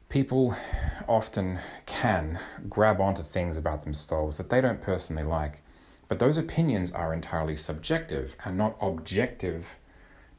people 0.09 0.55
often 1.09 1.59
can 1.87 2.39
grab 2.69 3.01
onto 3.01 3.23
things 3.23 3.57
about 3.57 3.83
themselves 3.83 4.37
that 4.37 4.51
they 4.51 4.61
don't 4.61 4.81
personally 4.81 5.23
like, 5.23 5.63
but 6.09 6.19
those 6.19 6.39
opinions 6.39 6.93
are 6.93 7.13
entirely 7.13 7.57
subjective 7.57 8.37
and 8.45 8.57
not 8.57 8.77
objective 8.81 9.77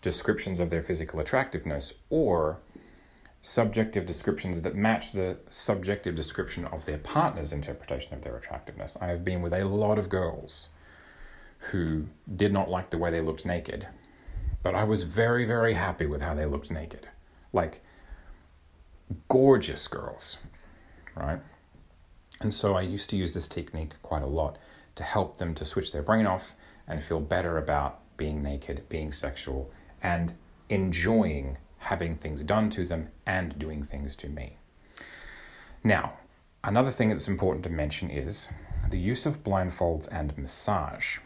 descriptions 0.02 0.60
of 0.60 0.70
their 0.70 0.82
physical 0.82 1.20
attractiveness 1.20 1.94
or 2.10 2.60
subjective 3.42 4.06
descriptions 4.06 4.62
that 4.62 4.76
match 4.76 5.12
the 5.12 5.38
subjective 5.50 6.16
description 6.16 6.66
of 6.66 6.86
their 6.86 6.98
partner's 7.00 7.54
interpretation 7.54 8.14
of 8.14 8.22
their 8.22 8.38
attractiveness. 8.38 8.98
I 9.00 9.08
have 9.08 9.24
been 9.24 9.42
with 9.42 9.54
a 9.54 9.66
lot 9.66 10.00
of 10.00 10.10
girls 10.10 10.70
who 11.60 12.08
did 12.36 12.54
not 12.54 12.70
like 12.70 12.90
the 12.90 12.98
way 12.98 13.12
they 13.12 13.22
looked 13.22 13.46
naked 13.46 13.88
but 14.68 14.76
I 14.76 14.84
was 14.84 15.04
very, 15.04 15.46
very 15.46 15.74
happy 15.74 16.06
with 16.06 16.22
how 16.22 16.34
they 16.34 16.46
looked 16.46 16.72
naked. 16.72 17.08
Like 17.54 17.82
gorgeous 19.28 19.88
girls, 19.88 20.40
right? 21.16 21.40
And 22.42 22.54
so 22.54 22.76
I 22.76 22.82
used 22.82 23.10
to 23.12 23.18
use 23.18 23.34
this 23.34 23.48
technique 23.48 23.94
quite 24.04 24.22
a 24.22 24.28
lot 24.28 24.58
to 24.96 25.04
help 25.04 25.38
them 25.38 25.56
to 25.56 25.66
switch 25.66 25.92
their 25.92 26.04
brain 26.04 26.26
off 26.26 26.54
and 26.88 27.04
feel 27.04 27.20
better 27.20 27.58
about 27.58 28.00
being 28.18 28.42
naked, 28.42 28.88
being 28.90 29.12
sexual, 29.12 29.72
and 30.02 30.34
enjoying 30.70 31.58
having 31.78 32.16
things 32.16 32.44
done 32.44 32.70
to 32.72 32.86
them 32.86 33.10
and 33.26 33.58
doing 33.58 33.84
things 33.84 34.16
to 34.16 34.28
me. 34.28 34.58
Now, 35.84 36.14
another 36.64 36.92
thing 36.92 37.10
that's 37.10 37.28
important 37.28 37.64
to 37.64 37.70
mention 37.70 38.10
is 38.10 38.48
the 38.90 39.00
use 39.00 39.26
of 39.26 39.44
blindfolds 39.44 40.08
and 40.12 40.38
massage. 40.38 41.20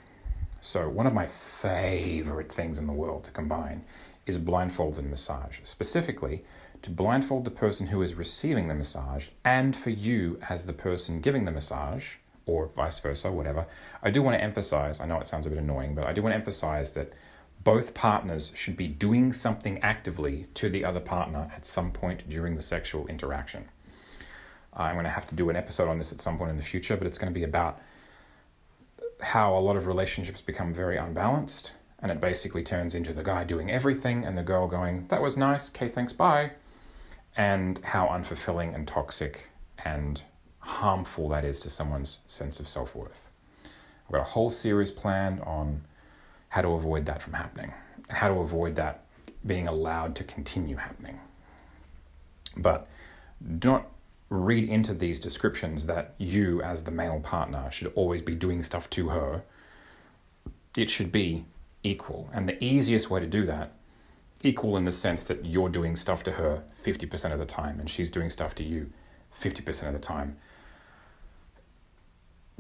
So, 0.59 0.87
one 0.89 1.07
of 1.07 1.13
my 1.13 1.27
favorite 1.27 2.51
things 2.51 2.77
in 2.77 2.87
the 2.87 2.93
world 2.93 3.23
to 3.23 3.31
combine 3.31 3.83
is 4.27 4.37
blindfolds 4.37 4.99
and 4.99 5.09
massage, 5.09 5.59
specifically 5.63 6.43
to 6.81 6.89
blindfold 6.89 7.45
the 7.45 7.51
person 7.51 7.87
who 7.87 8.01
is 8.01 8.15
receiving 8.15 8.67
the 8.67 8.73
massage 8.73 9.27
and 9.45 9.75
for 9.75 9.89
you 9.89 10.39
as 10.49 10.65
the 10.65 10.73
person 10.73 11.21
giving 11.21 11.45
the 11.45 11.51
massage, 11.51 12.15
or 12.45 12.67
vice 12.75 12.99
versa, 12.99 13.31
whatever. 13.31 13.65
I 14.01 14.09
do 14.09 14.21
want 14.21 14.37
to 14.37 14.43
emphasize, 14.43 14.99
I 14.99 15.05
know 15.05 15.19
it 15.19 15.27
sounds 15.27 15.45
a 15.45 15.49
bit 15.49 15.59
annoying, 15.59 15.95
but 15.95 16.05
I 16.05 16.13
do 16.13 16.21
want 16.21 16.33
to 16.33 16.37
emphasize 16.37 16.91
that 16.91 17.13
both 17.63 17.93
partners 17.93 18.51
should 18.55 18.75
be 18.75 18.87
doing 18.87 19.33
something 19.33 19.79
actively 19.83 20.47
to 20.55 20.69
the 20.69 20.83
other 20.83 20.99
partner 20.99 21.51
at 21.55 21.65
some 21.65 21.91
point 21.91 22.27
during 22.27 22.55
the 22.55 22.61
sexual 22.61 23.05
interaction. 23.07 23.65
I'm 24.73 24.95
going 24.95 25.03
to 25.03 25.11
have 25.11 25.27
to 25.27 25.35
do 25.35 25.49
an 25.49 25.55
episode 25.55 25.89
on 25.89 25.97
this 25.97 26.11
at 26.11 26.21
some 26.21 26.37
point 26.37 26.49
in 26.49 26.57
the 26.57 26.63
future, 26.63 26.97
but 26.97 27.05
it's 27.05 27.17
going 27.17 27.31
to 27.31 27.39
be 27.39 27.43
about 27.43 27.79
how 29.21 29.55
a 29.55 29.59
lot 29.59 29.75
of 29.75 29.85
relationships 29.85 30.41
become 30.41 30.73
very 30.73 30.97
unbalanced 30.97 31.73
and 31.99 32.11
it 32.11 32.19
basically 32.19 32.63
turns 32.63 32.95
into 32.95 33.13
the 33.13 33.23
guy 33.23 33.43
doing 33.43 33.69
everything 33.69 34.25
and 34.25 34.35
the 34.35 34.43
girl 34.43 34.67
going, 34.67 35.05
That 35.07 35.21
was 35.21 35.37
nice, 35.37 35.69
okay, 35.69 35.87
thanks, 35.87 36.13
bye. 36.13 36.51
And 37.37 37.79
how 37.83 38.07
unfulfilling 38.07 38.75
and 38.75 38.87
toxic 38.87 39.49
and 39.85 40.21
harmful 40.59 41.29
that 41.29 41.45
is 41.45 41.59
to 41.61 41.69
someone's 41.69 42.19
sense 42.27 42.59
of 42.59 42.67
self 42.67 42.95
worth. 42.95 43.29
I've 43.63 44.11
got 44.11 44.21
a 44.21 44.31
whole 44.31 44.49
series 44.49 44.91
planned 44.91 45.41
on 45.41 45.81
how 46.49 46.61
to 46.61 46.69
avoid 46.69 47.05
that 47.05 47.21
from 47.21 47.33
happening, 47.33 47.73
how 48.09 48.27
to 48.27 48.35
avoid 48.35 48.75
that 48.75 49.05
being 49.45 49.67
allowed 49.67 50.15
to 50.17 50.23
continue 50.23 50.75
happening. 50.75 51.19
But 52.57 52.87
do 53.59 53.71
not 53.71 53.87
read 54.29 54.69
into 54.69 54.93
these 54.93 55.19
descriptions 55.19 55.85
that 55.85 56.15
you, 56.17 56.61
as 56.61 56.83
the 56.83 56.91
male 56.91 57.19
partner, 57.19 57.69
should 57.71 57.91
always 57.95 58.21
be 58.21 58.35
doing 58.35 58.63
stuff 58.63 58.89
to 58.91 59.09
her. 59.09 59.43
It 60.75 60.89
should 60.89 61.11
be 61.11 61.45
equal. 61.83 62.29
And 62.33 62.47
the 62.47 62.63
easiest 62.63 63.09
way 63.09 63.19
to 63.19 63.25
do 63.25 63.45
that, 63.45 63.73
equal 64.43 64.77
in 64.77 64.86
the 64.86 64.91
sense 64.91 65.23
that 65.23 65.45
you're 65.45 65.69
doing 65.69 65.95
stuff 65.95 66.23
to 66.23 66.32
her 66.32 66.63
50% 66.84 67.32
of 67.32 67.39
the 67.39 67.45
time 67.45 67.80
and 67.80 67.89
she's 67.89 68.12
doing 68.12 68.30
stuff 68.30 68.56
to 68.56 68.63
you 68.63 68.91
50% 69.39 69.88
of 69.88 69.93
the 69.93 69.99
time. 69.99 70.38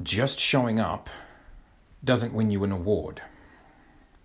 Just 0.01 0.39
showing 0.39 0.79
up 0.79 1.09
doesn't 2.03 2.33
win 2.33 2.49
you 2.49 2.63
an 2.63 2.71
award. 2.71 3.21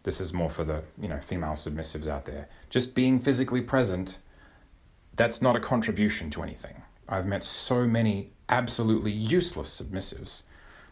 This 0.03 0.21
is 0.21 0.33
more 0.33 0.51
for 0.51 0.65
the, 0.65 0.83
you 1.01 1.09
know, 1.09 1.19
female 1.19 1.53
submissives 1.53 2.07
out 2.07 2.25
there. 2.25 2.49
Just 2.71 2.95
being 2.95 3.19
physically 3.19 3.61
present, 3.61 4.19
that's 5.17 5.43
not 5.43 5.57
a 5.57 5.61
contribution 5.61 6.31
to 6.31 6.43
anything. 6.43 6.83
I've 7.09 7.27
met 7.27 7.45
so 7.45 7.87
many 7.87 8.31
absolutely 8.49 9.11
useless 9.11 9.81
submissives, 9.81 10.43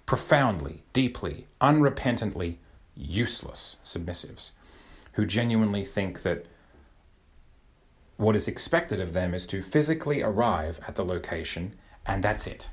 profoundly, 0.07 0.83
deeply, 0.93 1.47
unrepentantly 1.61 2.57
useless 2.97 3.79
submissives, 3.85 4.51
who 5.13 5.27
genuinely 5.27 5.85
think 5.85 6.23
that 6.23 6.47
what 8.17 8.37
is 8.37 8.49
expected 8.49 9.01
of 9.01 9.13
them 9.13 9.35
is 9.35 9.47
to 9.49 9.63
physically 9.63 10.23
arrive 10.23 10.81
at 10.87 10.95
the 10.95 11.05
location 11.05 11.75
and 12.07 12.23
that's 12.23 12.47
it. 12.47 12.69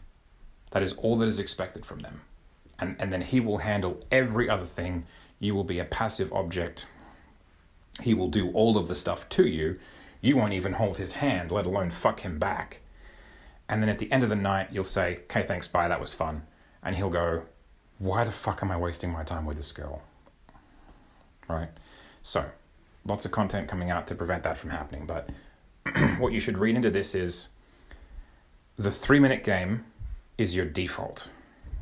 That 0.71 0.83
is 0.83 0.93
all 0.93 1.17
that 1.17 1.27
is 1.27 1.39
expected 1.39 1.85
from 1.85 1.99
them. 1.99 2.21
And, 2.79 2.95
and 2.99 3.11
then 3.11 3.21
he 3.21 3.39
will 3.39 3.59
handle 3.59 4.03
every 4.11 4.49
other 4.49 4.65
thing. 4.65 5.05
You 5.39 5.55
will 5.55 5.63
be 5.63 5.79
a 5.79 5.85
passive 5.85 6.31
object. 6.33 6.85
He 8.01 8.13
will 8.13 8.29
do 8.29 8.51
all 8.51 8.77
of 8.77 8.87
the 8.87 8.95
stuff 8.95 9.27
to 9.29 9.47
you. 9.47 9.79
You 10.21 10.37
won't 10.37 10.53
even 10.53 10.73
hold 10.73 10.97
his 10.97 11.13
hand, 11.13 11.51
let 11.51 11.65
alone 11.65 11.89
fuck 11.89 12.21
him 12.21 12.39
back. 12.39 12.81
And 13.67 13.81
then 13.81 13.89
at 13.89 13.99
the 13.99 14.11
end 14.11 14.23
of 14.23 14.29
the 14.29 14.35
night, 14.35 14.69
you'll 14.71 14.83
say, 14.83 15.19
okay, 15.23 15.43
thanks, 15.43 15.67
bye, 15.67 15.87
that 15.87 16.01
was 16.01 16.13
fun. 16.13 16.43
And 16.83 16.95
he'll 16.95 17.09
go, 17.09 17.43
why 17.99 18.23
the 18.23 18.31
fuck 18.31 18.61
am 18.63 18.71
I 18.71 18.77
wasting 18.77 19.11
my 19.11 19.23
time 19.23 19.45
with 19.45 19.57
this 19.57 19.71
girl? 19.71 20.01
Right? 21.47 21.69
So, 22.21 22.45
lots 23.05 23.25
of 23.25 23.31
content 23.31 23.67
coming 23.67 23.89
out 23.89 24.07
to 24.07 24.15
prevent 24.15 24.43
that 24.43 24.57
from 24.57 24.69
happening. 24.69 25.05
But 25.05 25.29
what 26.19 26.33
you 26.33 26.39
should 26.39 26.57
read 26.57 26.75
into 26.75 26.89
this 26.89 27.15
is 27.15 27.49
the 28.77 28.91
three 28.91 29.19
minute 29.19 29.43
game 29.43 29.85
is 30.37 30.55
your 30.55 30.65
default, 30.65 31.29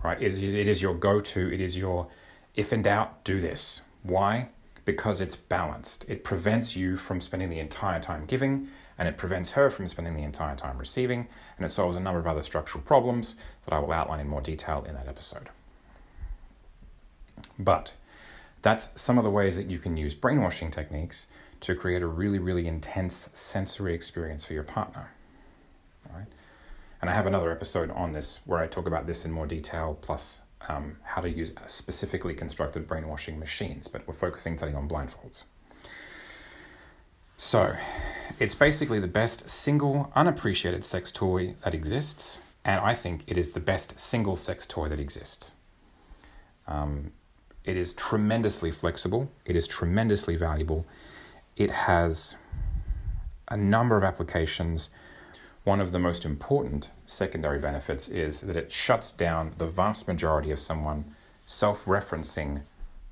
right? 0.04 0.22
It 0.22 0.34
is 0.34 0.82
your 0.82 0.96
go 0.96 1.20
to, 1.20 1.54
it 1.54 1.62
is 1.62 1.78
your, 1.78 2.08
if 2.56 2.74
in 2.74 2.82
doubt, 2.82 3.24
do 3.24 3.40
this. 3.40 3.82
Why? 4.04 4.50
Because 4.86 5.22
it's 5.22 5.36
balanced. 5.36 6.06
It 6.08 6.24
prevents 6.24 6.76
you 6.76 6.98
from 6.98 7.22
spending 7.22 7.50
the 7.50 7.60
entire 7.60 8.00
time 8.00 8.26
giving 8.26 8.70
and 9.00 9.08
it 9.08 9.18
prevents 9.18 9.52
her 9.52 9.70
from 9.70 9.88
spending 9.88 10.14
the 10.14 10.24
entire 10.24 10.58
time 10.58 10.78
receiving, 10.78 11.30
and 11.56 11.66
it 11.66 11.70
solves 11.70 11.96
a 11.96 12.02
number 12.02 12.20
of 12.20 12.28
other 12.28 12.42
structural 12.42 12.84
problems 12.84 13.36
that 13.66 13.74
I 13.74 13.80
will 13.80 13.94
outline 13.94 14.20
in 14.20 14.28
more 14.28 14.42
detail 14.42 14.86
in 14.88 14.94
that 14.96 15.08
episode. 15.08 15.50
But 17.58 17.94
that's 18.62 19.00
some 19.00 19.18
of 19.18 19.24
the 19.24 19.30
ways 19.30 19.56
that 19.56 19.70
you 19.70 19.80
can 19.80 19.98
use 19.98 20.14
brainwashing 20.14 20.72
techniques 20.72 21.28
to 21.62 21.76
create 21.76 22.02
a 22.02 22.08
really, 22.08 22.40
really 22.40 22.68
intense 22.68 23.30
sensory 23.34 23.94
experience 23.94 24.46
for 24.46 24.54
your 24.54 24.64
partner. 24.64 25.12
And 27.02 27.10
I 27.10 27.14
have 27.14 27.28
another 27.28 27.52
episode 27.52 27.92
on 27.92 28.12
this 28.12 28.40
where 28.46 28.60
I 28.60 28.68
talk 28.68 28.88
about 28.88 29.08
this 29.08 29.24
in 29.24 29.32
more 29.32 29.48
detail, 29.48 29.98
plus 30.02 30.42
um, 30.68 30.98
how 31.04 31.22
to 31.22 31.30
use 31.30 31.54
specifically 31.66 32.34
constructed 32.34 32.88
brainwashing 32.88 33.40
machines, 33.40 33.88
but 33.88 34.06
we're 34.08 34.14
focusing 34.14 34.58
today 34.58 34.74
on 34.74 34.90
blindfolds. 34.90 35.46
So, 37.38 37.74
it's 38.38 38.54
basically 38.54 39.00
the 39.00 39.08
best 39.08 39.48
single 39.48 40.12
unappreciated 40.14 40.84
sex 40.84 41.10
toy 41.10 41.56
that 41.64 41.74
exists, 41.74 42.42
and 42.66 42.82
I 42.82 42.94
think 42.94 43.24
it 43.28 43.38
is 43.38 43.54
the 43.54 43.62
best 43.62 43.98
single 43.98 44.36
sex 44.36 44.66
toy 44.66 44.90
that 44.90 45.00
exists. 45.00 45.54
Um, 46.68 47.14
it 47.70 47.78
is 47.78 47.94
tremendously 47.94 48.72
flexible, 48.72 49.30
it 49.46 49.56
is 49.56 49.68
tremendously 49.68 50.36
valuable. 50.36 50.88
It 51.56 51.70
has 51.70 52.36
a 53.48 53.56
number 53.56 53.96
of 53.96 54.04
applications. 54.04 54.90
One 55.66 55.80
of 55.80 55.92
the 55.92 56.00
most 56.00 56.26
important 56.26 56.90
secondary 57.06 57.60
benefits 57.60 58.08
is 58.08 58.42
that 58.42 58.56
it 58.56 58.72
shuts 58.72 59.12
down 59.12 59.54
the 59.60 59.68
vast 59.68 60.08
majority 60.08 60.50
of 60.50 60.60
someone 60.60 61.14
self 61.46 61.86
referencing 61.86 62.64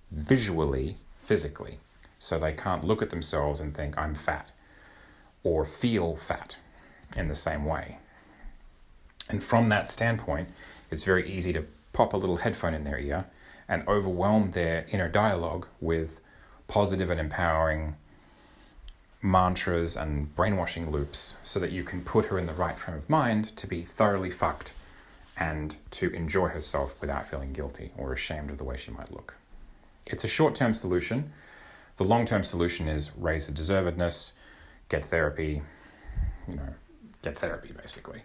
visually, 0.10 0.98
physically 1.20 1.78
so 2.17 2.39
they 2.39 2.54
can't 2.54 2.84
look 2.84 3.04
at 3.04 3.12
themselves 3.12 3.60
and 3.60 3.76
think, 3.76 3.96
I'm 3.96 4.15
fat, 4.15 4.52
or 5.43 5.65
feel 5.65 6.15
fat 6.15 6.58
in 7.15 7.28
the 7.28 7.36
same 7.36 7.63
way. 7.63 8.00
And 9.30 9.43
from 9.43 9.70
that 9.70 9.88
standpoint, 9.88 10.50
it's 10.89 11.04
very 11.04 11.30
easy 11.30 11.54
to 11.54 11.65
pop 11.93 12.13
a 12.13 12.17
little 12.17 12.38
headphone 12.38 12.74
in 12.74 12.86
their 12.86 12.98
ear 12.98 13.28
and 13.68 13.88
overwhelm 13.88 14.52
their 14.52 14.86
inner 14.90 15.10
dialogue 15.10 15.68
with 15.82 16.20
positive 16.68 17.10
and 17.10 17.20
empowering 17.20 17.96
mantras 19.22 19.98
and 19.98 20.34
brainwashing 20.36 20.92
loops 20.92 21.38
so 21.44 21.60
that 21.60 21.72
you 21.72 21.84
can 21.84 22.02
put 22.02 22.26
her 22.26 22.38
in 22.38 22.46
the 22.46 22.54
right 22.54 22.78
frame 22.78 22.98
of 22.98 23.10
mind 23.10 23.56
to 23.58 23.68
be 23.68 23.84
thoroughly 23.84 24.30
fucked 24.30 24.74
and 25.36 25.76
to 25.92 26.10
enjoy 26.12 26.48
herself 26.48 26.96
without 27.02 27.28
feeling 27.28 27.54
guilty 27.54 27.92
or 27.98 28.14
ashamed 28.14 28.50
of 28.50 28.58
the 28.58 28.64
way 28.64 28.78
she 28.78 28.92
might 28.92 29.12
look. 29.12 29.36
It's 30.06 30.24
a 30.24 30.28
short 30.28 30.56
term 30.56 30.74
solution 30.74 31.32
the 31.98 32.04
long 32.04 32.26
term 32.26 32.44
solution 32.44 32.88
is 32.88 33.12
raise 33.18 33.48
the 33.48 33.54
deservedness, 33.54 34.34
get 34.88 35.04
therapy, 35.04 35.64
you 36.48 36.56
know, 36.56 36.76
get 37.24 37.38
therapy 37.38 37.74
basically. 37.74 38.22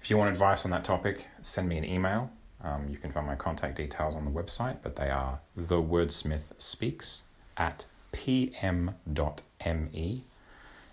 If 0.00 0.10
you 0.10 0.16
want 0.16 0.30
advice 0.30 0.64
on 0.64 0.70
that 0.70 0.84
topic, 0.84 1.26
send 1.42 1.68
me 1.68 1.76
an 1.76 1.84
email. 1.84 2.30
Um, 2.66 2.88
you 2.90 2.98
can 2.98 3.12
find 3.12 3.26
my 3.26 3.36
contact 3.36 3.76
details 3.76 4.14
on 4.14 4.24
the 4.24 4.30
website, 4.30 4.78
but 4.82 4.96
they 4.96 5.08
are 5.08 5.38
thewordsmithspeaks 5.58 7.22
at 7.56 7.84
pm.me 8.10 8.94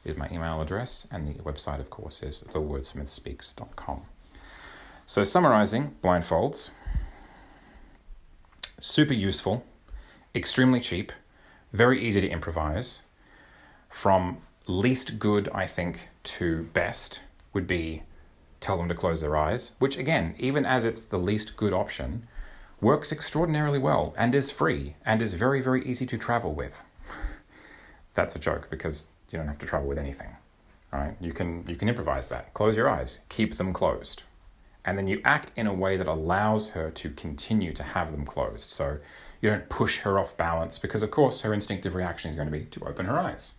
is 0.05 0.17
my 0.17 0.27
email 0.29 0.61
address, 0.61 1.07
and 1.09 1.27
the 1.27 1.41
website, 1.41 1.79
of 1.79 1.89
course, 1.89 2.21
is 2.21 2.43
thewordsmithspeaks.com. 2.49 4.01
So, 5.05 5.23
summarizing 5.23 5.95
blindfolds, 6.03 6.71
super 8.79 9.13
useful, 9.13 9.65
extremely 10.35 10.79
cheap, 10.79 11.11
very 11.71 12.05
easy 12.05 12.21
to 12.21 12.29
improvise. 12.29 13.03
From 13.89 14.37
least 14.67 15.19
good, 15.19 15.49
I 15.53 15.65
think, 15.65 16.09
to 16.23 16.63
best 16.73 17.21
would 17.53 17.67
be 17.67 18.03
tell 18.63 18.77
them 18.77 18.87
to 18.89 18.95
close 18.95 19.21
their 19.21 19.35
eyes, 19.35 19.73
which 19.79 19.97
again, 19.97 20.35
even 20.39 20.65
as 20.65 20.85
it's 20.85 21.05
the 21.05 21.19
least 21.19 21.57
good 21.57 21.73
option, 21.73 22.25
works 22.81 23.11
extraordinarily 23.11 23.79
well 23.79 24.13
and 24.17 24.33
is 24.33 24.51
free 24.51 24.95
and 25.05 25.21
is 25.21 25.33
very, 25.33 25.61
very 25.61 25.85
easy 25.85 26.05
to 26.05 26.17
travel 26.17 26.53
with. 26.53 26.83
That's 28.13 28.35
a 28.35 28.39
joke 28.39 28.69
because 28.69 29.07
you 29.29 29.37
don't 29.37 29.47
have 29.47 29.59
to 29.59 29.65
travel 29.65 29.87
with 29.87 29.97
anything. 29.97 30.35
Right? 30.91 31.15
You 31.19 31.33
can 31.33 31.65
you 31.67 31.75
can 31.75 31.89
improvise 31.89 32.29
that. 32.29 32.53
Close 32.53 32.77
your 32.77 32.89
eyes, 32.89 33.21
keep 33.29 33.55
them 33.55 33.73
closed. 33.73 34.23
And 34.85 34.97
then 34.97 35.07
you 35.07 35.21
act 35.23 35.51
in 35.55 35.65
a 35.65 35.73
way 35.73 35.97
that 35.97 36.07
allows 36.07 36.69
her 36.71 36.91
to 36.91 37.09
continue 37.11 37.71
to 37.71 37.83
have 37.83 38.11
them 38.11 38.25
closed. 38.25 38.69
So 38.69 38.99
you 39.41 39.49
don't 39.49 39.69
push 39.69 39.99
her 39.99 40.19
off 40.19 40.35
balance 40.35 40.77
because, 40.77 41.03
of 41.03 41.09
course, 41.11 41.41
her 41.41 41.53
instinctive 41.53 41.95
reaction 41.95 42.29
is 42.29 42.35
going 42.35 42.49
to 42.49 42.51
be 42.51 42.65
to 42.65 42.85
open 42.85 43.05
her 43.05 43.17
eyes. 43.17 43.53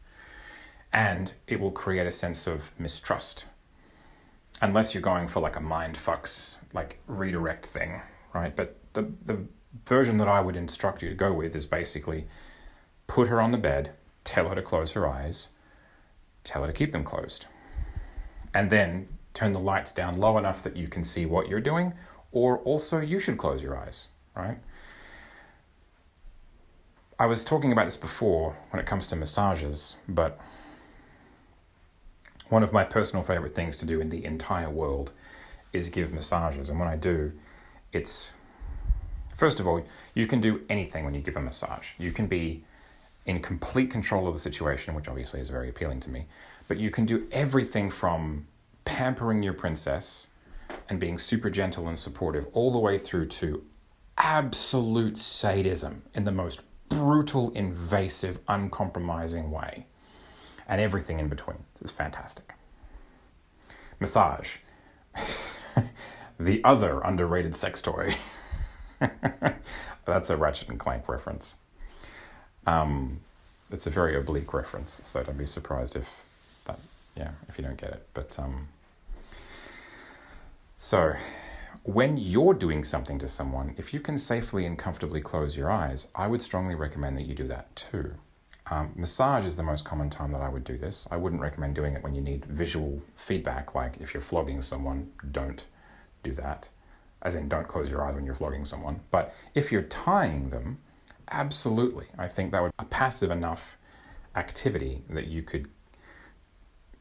And 0.92 1.32
it 1.46 1.60
will 1.60 1.70
create 1.70 2.06
a 2.06 2.12
sense 2.12 2.46
of 2.46 2.70
mistrust. 2.78 3.46
Unless 4.64 4.94
you're 4.94 5.02
going 5.02 5.28
for 5.28 5.40
like 5.40 5.56
a 5.56 5.60
mind 5.60 5.94
fucks, 5.94 6.56
like 6.72 6.98
redirect 7.06 7.66
thing, 7.66 8.00
right? 8.32 8.56
But 8.56 8.78
the, 8.94 9.12
the 9.22 9.46
version 9.86 10.16
that 10.16 10.26
I 10.26 10.40
would 10.40 10.56
instruct 10.56 11.02
you 11.02 11.10
to 11.10 11.14
go 11.14 11.34
with 11.34 11.54
is 11.54 11.66
basically 11.66 12.26
put 13.06 13.28
her 13.28 13.42
on 13.42 13.52
the 13.52 13.58
bed, 13.58 13.92
tell 14.24 14.48
her 14.48 14.54
to 14.54 14.62
close 14.62 14.92
her 14.92 15.06
eyes, 15.06 15.48
tell 16.44 16.62
her 16.62 16.68
to 16.68 16.72
keep 16.72 16.92
them 16.92 17.04
closed. 17.04 17.44
And 18.54 18.70
then 18.70 19.06
turn 19.34 19.52
the 19.52 19.60
lights 19.60 19.92
down 19.92 20.16
low 20.16 20.38
enough 20.38 20.62
that 20.62 20.78
you 20.78 20.88
can 20.88 21.04
see 21.04 21.26
what 21.26 21.46
you're 21.46 21.60
doing, 21.60 21.92
or 22.32 22.60
also 22.60 23.00
you 23.00 23.20
should 23.20 23.36
close 23.36 23.62
your 23.62 23.76
eyes, 23.76 24.08
right? 24.34 24.56
I 27.18 27.26
was 27.26 27.44
talking 27.44 27.70
about 27.70 27.84
this 27.84 27.98
before 27.98 28.56
when 28.70 28.80
it 28.80 28.86
comes 28.86 29.06
to 29.08 29.16
massages, 29.16 29.96
but 30.08 30.38
one 32.48 32.62
of 32.62 32.72
my 32.72 32.84
personal 32.84 33.24
favorite 33.24 33.54
things 33.54 33.76
to 33.78 33.86
do 33.86 34.00
in 34.00 34.10
the 34.10 34.24
entire 34.24 34.70
world 34.70 35.12
is 35.72 35.88
give 35.88 36.12
massages. 36.12 36.68
And 36.68 36.78
when 36.78 36.88
I 36.88 36.96
do, 36.96 37.32
it's 37.92 38.30
first 39.36 39.60
of 39.60 39.66
all, 39.66 39.84
you 40.14 40.26
can 40.26 40.40
do 40.40 40.62
anything 40.68 41.04
when 41.04 41.14
you 41.14 41.20
give 41.20 41.36
a 41.36 41.40
massage. 41.40 41.88
You 41.98 42.12
can 42.12 42.26
be 42.26 42.64
in 43.26 43.40
complete 43.40 43.90
control 43.90 44.28
of 44.28 44.34
the 44.34 44.40
situation, 44.40 44.94
which 44.94 45.08
obviously 45.08 45.40
is 45.40 45.48
very 45.48 45.68
appealing 45.68 46.00
to 46.00 46.10
me. 46.10 46.26
But 46.68 46.78
you 46.78 46.90
can 46.90 47.06
do 47.06 47.26
everything 47.32 47.90
from 47.90 48.46
pampering 48.84 49.42
your 49.42 49.54
princess 49.54 50.28
and 50.88 51.00
being 51.00 51.18
super 51.18 51.50
gentle 51.50 51.88
and 51.88 51.98
supportive, 51.98 52.46
all 52.52 52.70
the 52.70 52.78
way 52.78 52.98
through 52.98 53.26
to 53.26 53.64
absolute 54.18 55.16
sadism 55.16 56.02
in 56.14 56.24
the 56.24 56.32
most 56.32 56.62
brutal, 56.88 57.50
invasive, 57.50 58.38
uncompromising 58.48 59.50
way. 59.50 59.86
And 60.68 60.80
everything 60.80 61.20
in 61.20 61.28
between 61.28 61.58
is 61.82 61.92
fantastic. 61.92 62.54
Massage. 64.00 64.56
the 66.40 66.62
other 66.64 67.00
underrated 67.00 67.54
sex 67.54 67.82
toy. 67.82 68.14
That's 70.04 70.30
a 70.30 70.36
Ratchet 70.36 70.68
and 70.68 70.78
Clank 70.78 71.08
reference. 71.08 71.56
Um, 72.66 73.20
it's 73.70 73.86
a 73.86 73.90
very 73.90 74.16
oblique 74.16 74.52
reference, 74.52 75.00
so 75.04 75.22
don't 75.22 75.38
be 75.38 75.46
surprised 75.46 75.96
if 75.96 76.08
that, 76.64 76.78
yeah, 77.16 77.30
if 77.48 77.58
you 77.58 77.64
don't 77.64 77.76
get 77.76 77.90
it. 77.90 78.06
But 78.14 78.38
um, 78.38 78.68
so 80.76 81.14
when 81.82 82.16
you're 82.16 82.54
doing 82.54 82.84
something 82.84 83.18
to 83.18 83.28
someone, 83.28 83.74
if 83.76 83.92
you 83.92 84.00
can 84.00 84.16
safely 84.16 84.64
and 84.64 84.78
comfortably 84.78 85.20
close 85.20 85.56
your 85.56 85.70
eyes, 85.70 86.08
I 86.14 86.26
would 86.26 86.42
strongly 86.42 86.74
recommend 86.74 87.16
that 87.18 87.22
you 87.22 87.34
do 87.34 87.46
that 87.48 87.74
too. 87.76 88.14
Um, 88.70 88.92
massage 88.96 89.44
is 89.44 89.56
the 89.56 89.62
most 89.62 89.84
common 89.84 90.08
time 90.08 90.32
that 90.32 90.40
I 90.40 90.48
would 90.48 90.64
do 90.64 90.78
this. 90.78 91.06
I 91.10 91.16
wouldn't 91.16 91.42
recommend 91.42 91.74
doing 91.74 91.94
it 91.94 92.02
when 92.02 92.14
you 92.14 92.22
need 92.22 92.46
visual 92.46 93.02
feedback, 93.14 93.74
like 93.74 93.98
if 94.00 94.14
you're 94.14 94.22
flogging 94.22 94.62
someone, 94.62 95.12
don't 95.32 95.66
do 96.22 96.32
that. 96.32 96.68
As 97.22 97.34
in, 97.34 97.48
don't 97.48 97.68
close 97.68 97.90
your 97.90 98.04
eyes 98.06 98.14
when 98.14 98.24
you're 98.24 98.34
flogging 98.34 98.64
someone. 98.64 99.00
But 99.10 99.34
if 99.54 99.70
you're 99.70 99.82
tying 99.82 100.48
them, 100.48 100.78
absolutely. 101.30 102.06
I 102.18 102.28
think 102.28 102.52
that 102.52 102.62
would 102.62 102.76
be 102.76 102.84
a 102.84 102.86
passive 102.86 103.30
enough 103.30 103.76
activity 104.34 105.02
that 105.10 105.26
you 105.26 105.42
could 105.42 105.68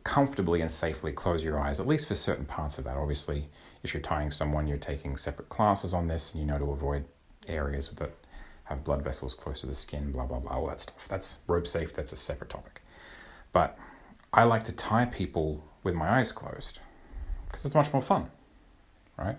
comfortably 0.04 0.60
and 0.60 0.72
safely 0.72 1.14
close 1.14 1.44
your 1.44 1.60
eyes, 1.60 1.80
at 1.80 1.88
least 1.88 2.08
for 2.08 2.16
certain 2.16 2.46
parts 2.46 2.78
of 2.78 2.84
that. 2.84 2.98
Obviously, 2.98 3.48
if 3.84 3.94
you're 3.94 4.04
tying 4.04 4.32
someone, 4.32 4.68
you're 4.68 4.78
taking 4.78 5.16
separate 5.16 5.50
classes 5.50 5.94
on 5.94 6.08
this, 6.08 6.34
and 6.34 6.42
you 6.42 6.48
know 6.48 6.58
to 6.58 6.72
avoid 6.72 7.06
areas 7.48 7.90
that 7.90 8.12
have 8.66 8.84
blood 8.84 9.04
vessels 9.04 9.34
close 9.34 9.62
to 9.62 9.68
the 9.68 9.76
skin, 9.76 10.12
blah, 10.12 10.26
blah, 10.26 10.40
blah, 10.40 10.54
all 10.54 10.68
that 10.68 10.80
stuff. 10.80 11.08
That's 11.08 11.40
rope 11.48 11.68
safe, 11.68 11.94
that's 11.94 12.14
a 12.14 12.18
separate 12.18 12.50
topic. 12.50 12.82
But 13.52 13.78
I 14.32 14.44
like 14.44 14.64
to 14.66 14.72
tie 14.72 15.06
people 15.06 15.64
with 15.84 15.96
my 15.96 16.18
eyes 16.18 16.32
closed 16.32 16.80
because 17.46 17.66
it's 17.66 17.76
much 17.76 17.94
more 17.94 18.02
fun, 18.02 18.30
right? 19.18 19.38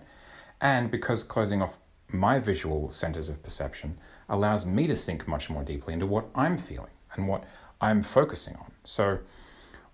And 0.61 0.91
because 0.91 1.23
closing 1.23 1.63
off 1.63 1.79
my 2.13 2.39
visual 2.39 2.91
centers 2.91 3.29
of 3.29 3.43
perception 3.43 3.99
allows 4.29 4.65
me 4.65 4.87
to 4.87 4.95
sink 4.95 5.27
much 5.27 5.51
more 5.51 5.65
deeply 5.65 5.95
into 5.95 6.07
what 6.07 6.27
I'm 6.35 6.57
feeling 6.57 6.93
and 7.15 7.27
what 7.27 7.45
I'm 7.81 8.03
focusing 8.03 8.57
on. 8.57 8.73
So, 8.85 9.19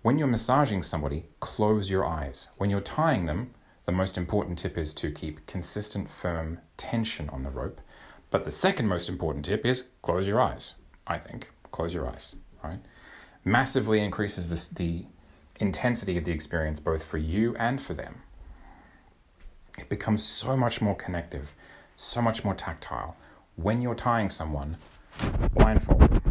when 0.03 0.17
you're 0.17 0.27
massaging 0.27 0.81
somebody, 0.81 1.25
close 1.39 1.89
your 1.89 2.05
eyes. 2.05 2.49
When 2.57 2.71
you're 2.71 2.81
tying 2.81 3.27
them, 3.27 3.53
the 3.85 3.91
most 3.91 4.17
important 4.17 4.57
tip 4.57 4.77
is 4.77 4.93
to 4.95 5.11
keep 5.11 5.45
consistent, 5.45 6.09
firm 6.09 6.59
tension 6.77 7.29
on 7.29 7.43
the 7.43 7.51
rope. 7.51 7.81
But 8.31 8.45
the 8.45 8.51
second 8.51 8.87
most 8.87 9.09
important 9.09 9.45
tip 9.45 9.65
is 9.65 9.89
close 10.01 10.27
your 10.27 10.39
eyes, 10.39 10.75
I 11.05 11.17
think. 11.19 11.51
Close 11.71 11.93
your 11.93 12.07
eyes, 12.07 12.35
right? 12.63 12.79
Massively 13.43 13.99
increases 13.99 14.49
this, 14.49 14.67
the 14.67 15.05
intensity 15.59 16.17
of 16.17 16.23
the 16.23 16.31
experience 16.31 16.79
both 16.79 17.03
for 17.03 17.17
you 17.17 17.55
and 17.57 17.81
for 17.81 17.93
them. 17.93 18.21
It 19.77 19.89
becomes 19.89 20.23
so 20.23 20.55
much 20.55 20.81
more 20.81 20.95
connective, 20.95 21.53
so 21.97 22.21
much 22.21 22.43
more 22.43 22.55
tactile 22.55 23.17
when 23.57 23.81
you're 23.81 23.95
tying 23.95 24.29
someone 24.29 24.77
blindfolded 25.53 26.21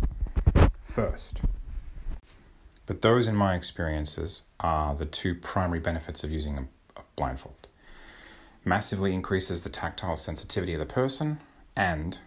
first. 0.84 1.42
But 2.86 3.02
those, 3.02 3.26
in 3.26 3.36
my 3.36 3.54
experiences, 3.54 4.42
are 4.58 4.94
the 4.94 5.06
two 5.06 5.34
primary 5.34 5.80
benefits 5.80 6.24
of 6.24 6.30
using 6.30 6.68
a 6.96 7.02
blindfold. 7.14 7.68
Massively 8.64 9.14
increases 9.14 9.60
the 9.60 9.68
tactile 9.68 10.16
sensitivity 10.16 10.72
of 10.72 10.80
the 10.80 10.86
person 10.86 11.38
and 11.80 12.18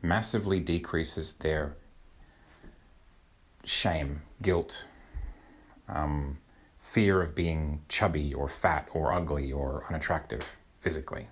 massively 0.00 0.60
decreases 0.60 1.32
their 1.32 1.74
shame, 3.64 4.22
guilt, 4.40 4.86
um, 5.88 6.38
fear 6.78 7.20
of 7.20 7.34
being 7.34 7.82
chubby 7.88 8.32
or 8.32 8.48
fat 8.48 8.88
or 8.94 9.12
ugly 9.12 9.50
or 9.50 9.84
unattractive 9.88 10.44
physically. 10.78 11.26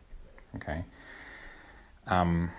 Okay. 0.57 0.85
Um, 2.09 2.51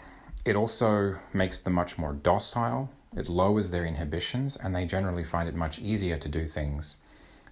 it 0.45 0.55
also 0.55 1.17
makes 1.33 1.59
them 1.59 1.73
much 1.73 1.97
more 1.97 2.13
docile 2.13 2.89
it 3.13 3.27
lowers 3.27 3.69
their 3.69 3.85
inhibitions, 3.85 4.55
and 4.55 4.73
they 4.73 4.85
generally 4.85 5.25
find 5.25 5.49
it 5.49 5.55
much 5.55 5.79
easier 5.79 6.15
to 6.15 6.29
do 6.29 6.45
things 6.45 6.95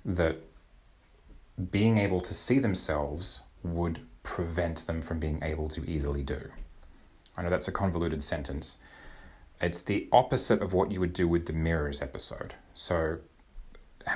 that 0.06 0.38
being 1.72 1.98
able 1.98 2.22
to 2.22 2.34
see 2.34 2.60
themselves 2.60 3.44
would 3.62 4.00
prevent 4.24 4.88
them 4.88 5.02
from 5.02 5.20
being 5.20 5.44
able 5.44 5.68
to 5.68 5.84
easily 5.86 6.24
do. 6.24 6.40
I 7.40 7.42
know 7.42 7.50
that's 7.50 7.70
a 7.70 7.72
convoluted 7.72 8.22
sentence. 8.22 8.80
It's 9.62 9.82
the 9.82 10.10
opposite 10.12 10.62
of 10.62 10.74
what 10.74 10.92
you 10.92 11.00
would 11.00 11.14
do 11.14 11.26
with 11.26 11.46
the 11.46 11.54
mirrors 11.54 12.02
episode. 12.02 12.56
So, 12.74 13.20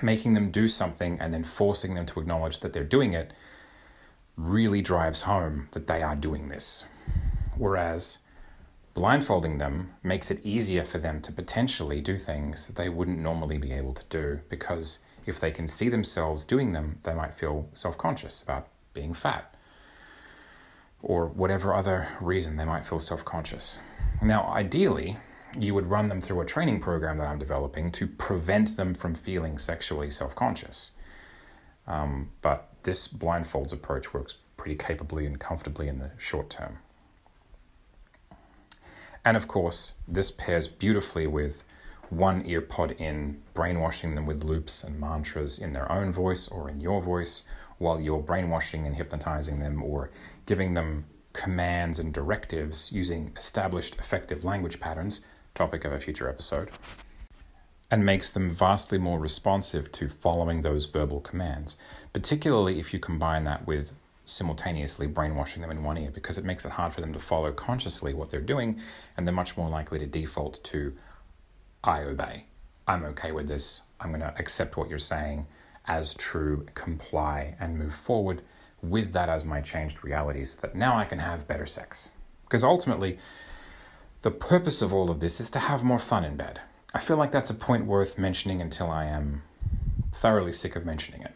making 0.02 0.34
them 0.34 0.52
do 0.52 0.68
something 0.68 1.18
and 1.22 1.34
then 1.34 1.46
forcing 1.46 1.96
them 1.96 2.06
to 2.08 2.20
acknowledge 2.20 2.60
that 2.60 2.74
they're 2.74 2.84
doing 2.84 3.14
it 3.14 3.32
really 4.36 4.82
drives 4.82 5.22
home 5.22 5.70
that 5.72 5.88
they 5.88 6.04
are 6.04 6.18
doing 6.18 6.50
this. 6.50 6.86
Whereas 7.56 8.20
blindfolding 8.94 9.58
them 9.58 9.94
makes 10.04 10.30
it 10.30 10.44
easier 10.44 10.84
for 10.84 10.98
them 10.98 11.22
to 11.22 11.32
potentially 11.32 12.02
do 12.02 12.18
things 12.18 12.68
that 12.68 12.76
they 12.76 12.90
wouldn't 12.90 13.20
normally 13.20 13.58
be 13.58 13.72
able 13.72 13.94
to 13.94 14.04
do 14.10 14.42
because 14.50 15.00
if 15.26 15.40
they 15.40 15.52
can 15.52 15.70
see 15.70 15.88
themselves 15.88 16.44
doing 16.44 16.74
them, 16.74 17.00
they 17.04 17.14
might 17.14 17.36
feel 17.36 17.70
self 17.74 17.98
conscious 17.98 18.42
about 18.42 18.68
being 18.94 19.14
fat 19.14 19.53
or 21.04 21.28
whatever 21.28 21.76
other 21.76 22.08
reason 22.22 22.56
they 22.56 22.66
might 22.66 22.86
feel 22.86 23.00
self 23.00 23.24
conscious. 23.24 23.78
Now, 24.22 24.48
ideally, 24.48 25.18
you 25.60 25.76
would 25.76 25.90
run 25.90 26.10
them 26.10 26.22
through 26.22 26.42
a 26.42 26.46
training 26.46 26.80
program 26.80 27.18
that 27.18 27.28
I'm 27.28 27.38
developing 27.38 27.92
to 27.92 28.08
prevent 28.08 28.78
them 28.78 28.96
from 28.96 29.14
feeling 29.14 29.60
sexually 29.60 30.10
self 30.10 30.36
conscious. 30.36 30.94
Um, 31.86 32.32
but 32.42 32.70
this 32.84 33.08
blindfolds 33.08 33.74
approach 33.74 34.14
works 34.14 34.36
pretty 34.56 34.76
capably 34.76 35.26
and 35.26 35.40
comfortably 35.40 35.90
in 35.90 36.00
the 36.00 36.12
short 36.18 36.50
term. 36.50 36.80
And 39.26 39.38
of 39.38 39.48
course, 39.48 39.94
this 40.08 40.32
pairs 40.32 40.68
beautifully 40.68 41.28
with 41.28 41.64
one 42.10 42.46
ear 42.46 42.62
pod 42.62 42.92
in, 42.92 43.42
brainwashing 43.54 44.16
them 44.16 44.26
with 44.26 44.44
loops 44.44 44.84
and 44.84 45.00
mantras 45.00 45.58
in 45.58 45.74
their 45.74 45.92
own 45.92 46.12
voice 46.12 46.48
or 46.48 46.70
in 46.70 46.80
your 46.80 47.02
voice, 47.02 47.44
while 47.78 48.00
you're 48.00 48.22
brainwashing 48.22 48.86
and 48.86 48.96
hypnotizing 48.96 49.60
them 49.60 49.82
or 49.84 50.10
giving 50.46 50.74
them 50.74 51.06
commands 51.34 52.00
and 52.00 52.14
directives 52.14 52.92
using 52.92 53.34
established 53.36 53.96
effective 53.96 54.44
language 54.44 54.80
patterns, 54.80 55.22
topic 55.56 55.84
of 55.84 55.92
a 55.92 56.00
future 56.00 56.30
episode, 56.30 56.70
and 57.92 58.06
makes 58.06 58.30
them 58.30 58.50
vastly 58.50 58.98
more 58.98 59.20
responsive 59.20 59.92
to 59.92 60.10
following 60.10 60.62
those 60.62 60.86
verbal 60.86 61.20
commands, 61.22 61.76
particularly 62.14 62.80
if 62.80 62.94
you 62.94 63.00
combine 63.00 63.44
that 63.44 63.66
with 63.68 63.92
simultaneously 64.26 65.06
brainwashing 65.06 65.62
them 65.62 65.72
in 65.72 65.84
one 65.84 65.98
ear 65.98 66.10
because 66.12 66.38
it 66.38 66.46
makes 66.46 66.64
it 66.64 66.72
hard 66.72 66.94
for 66.94 67.02
them 67.02 67.12
to 67.12 67.20
follow 67.20 67.52
consciously 67.52 68.14
what 68.14 68.32
they're 68.32 68.40
doing 68.40 68.80
and 69.18 69.28
they're 69.28 69.34
much 69.34 69.58
more 69.58 69.70
likely 69.70 70.00
to 70.00 70.08
default 70.08 70.64
to 70.64 70.94
I 71.84 72.04
obey. 72.04 72.46
I'm 72.88 73.04
okay 73.06 73.32
with 73.32 73.48
this. 73.48 73.82
I'm 74.00 74.10
going 74.10 74.22
to 74.22 74.34
accept 74.38 74.78
what 74.78 74.90
you're 74.90 74.98
saying 75.00 75.46
as 75.86 76.14
true, 76.16 76.66
comply, 76.74 77.56
and 77.60 77.78
move 77.78 77.94
forward 77.94 78.42
with 78.82 79.14
that 79.14 79.30
as 79.30 79.46
my 79.46 79.62
changed 79.62 80.04
realities 80.04 80.56
that 80.56 80.76
now 80.76 80.98
I 80.98 81.06
can 81.06 81.20
have 81.20 81.48
better 81.48 81.66
sex. 81.66 82.12
Because 82.44 82.64
ultimately, 82.64 83.18
the 84.22 84.32
purpose 84.32 84.82
of 84.82 84.94
all 84.94 85.10
of 85.10 85.20
this 85.20 85.40
is 85.40 85.50
to 85.52 85.60
have 85.60 85.84
more 85.84 86.00
fun 86.00 86.24
in 86.24 86.36
bed. 86.36 86.62
I 86.94 87.00
feel 87.00 87.18
like 87.18 87.32
that's 87.32 87.50
a 87.50 87.56
point 87.56 87.86
worth 87.86 88.18
mentioning 88.18 88.62
until 88.62 88.90
I 88.90 89.06
am 89.06 89.42
thoroughly 90.12 90.54
sick 90.54 90.76
of 90.76 90.86
mentioning 90.86 91.22
it. 91.22 91.34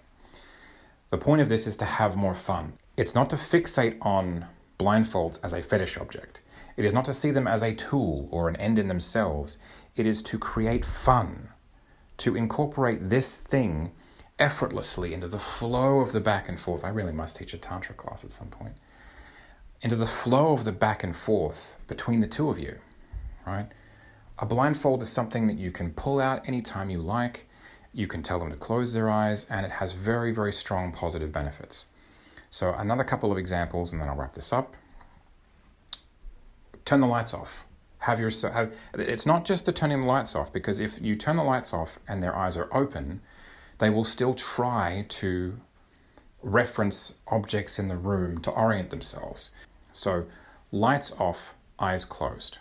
The 1.10 1.18
point 1.18 1.42
of 1.42 1.50
this 1.50 1.66
is 1.66 1.78
to 1.78 1.86
have 1.86 2.16
more 2.16 2.36
fun. 2.36 2.74
It's 2.96 3.16
not 3.16 3.30
to 3.32 3.36
fixate 3.38 3.98
on 4.02 4.46
blindfolds 4.78 5.40
as 5.44 5.54
a 5.54 5.64
fetish 5.64 5.98
object. 5.98 6.42
It 6.76 6.86
is 6.86 6.94
not 6.94 7.06
to 7.06 7.14
see 7.14 7.32
them 7.32 7.48
as 7.48 7.64
a 7.64 7.74
tool 7.74 8.28
or 8.32 8.50
an 8.50 8.56
end 8.58 8.78
in 8.78 8.88
themselves. 8.88 9.58
It 9.96 10.06
is 10.06 10.22
to 10.24 10.38
create 10.38 10.86
fun, 10.86 11.50
to 12.18 12.36
incorporate 12.36 13.10
this 13.10 13.38
thing 13.38 13.92
effortlessly 14.40 15.14
into 15.14 15.28
the 15.28 15.40
flow 15.40 16.00
of 16.00 16.12
the 16.12 16.20
back 16.20 16.48
and 16.48 16.60
forth. 16.60 16.84
I 16.84 16.90
really 16.90 17.14
must 17.14 17.38
teach 17.38 17.54
a 17.54 17.58
Tantra 17.58 17.96
class 17.96 18.24
at 18.24 18.32
some 18.32 18.48
point. 18.48 18.74
Into 19.82 19.96
the 19.96 20.08
flow 20.08 20.54
of 20.54 20.64
the 20.64 20.72
back 20.72 21.04
and 21.04 21.16
forth 21.16 21.78
between 21.88 22.20
the 22.20 22.28
two 22.28 22.50
of 22.50 22.60
you, 22.60 22.80
right? 23.46 23.68
A 24.40 24.46
blindfold 24.46 25.02
is 25.02 25.10
something 25.10 25.48
that 25.48 25.58
you 25.58 25.72
can 25.72 25.92
pull 25.92 26.20
out 26.20 26.48
anytime 26.48 26.90
you 26.90 27.00
like. 27.00 27.48
You 27.94 28.08
can 28.08 28.22
tell 28.22 28.40
them 28.40 28.52
to 28.52 28.56
close 28.56 28.94
their 28.94 29.10
eyes, 29.10 29.46
and 29.50 29.66
it 29.66 29.74
has 29.74 29.94
very, 29.94 30.32
very 30.32 30.54
strong 30.54 30.92
positive 30.92 31.32
benefits. 31.32 31.88
So, 32.50 32.74
another 32.74 33.04
couple 33.04 33.32
of 33.32 33.38
examples, 33.38 33.92
and 33.92 34.02
then 34.02 34.10
I'll 34.10 34.16
wrap 34.16 34.34
this 34.34 34.54
up. 34.54 34.76
Turn 36.86 37.02
the 37.02 37.08
lights 37.08 37.34
off. 37.34 37.66
Have 38.00 38.20
your 38.20 38.30
have, 38.30 38.76
it's 38.94 39.26
not 39.26 39.44
just 39.44 39.66
the 39.66 39.72
turning 39.72 40.02
the 40.02 40.08
lights 40.08 40.36
off 40.36 40.54
because 40.54 40.80
if 40.80 41.02
you 41.02 41.16
turn 41.16 41.36
the 41.36 41.44
lights 41.44 41.74
off 41.74 41.98
and 42.08 42.22
their 42.22 42.36
eyes 42.36 42.56
are 42.56 42.70
open, 42.72 43.22
they 43.80 43.90
will 43.90 44.04
still 44.04 44.34
try 44.34 45.06
to 45.10 45.60
reference 46.42 47.16
objects 47.28 47.80
in 47.80 47.88
the 47.88 47.98
room 47.98 48.40
to 48.42 48.52
orient 48.52 48.90
themselves. 48.90 49.52
So, 49.92 50.26
lights 50.72 51.12
off, 51.20 51.54
eyes 51.80 52.06
closed. 52.06 52.60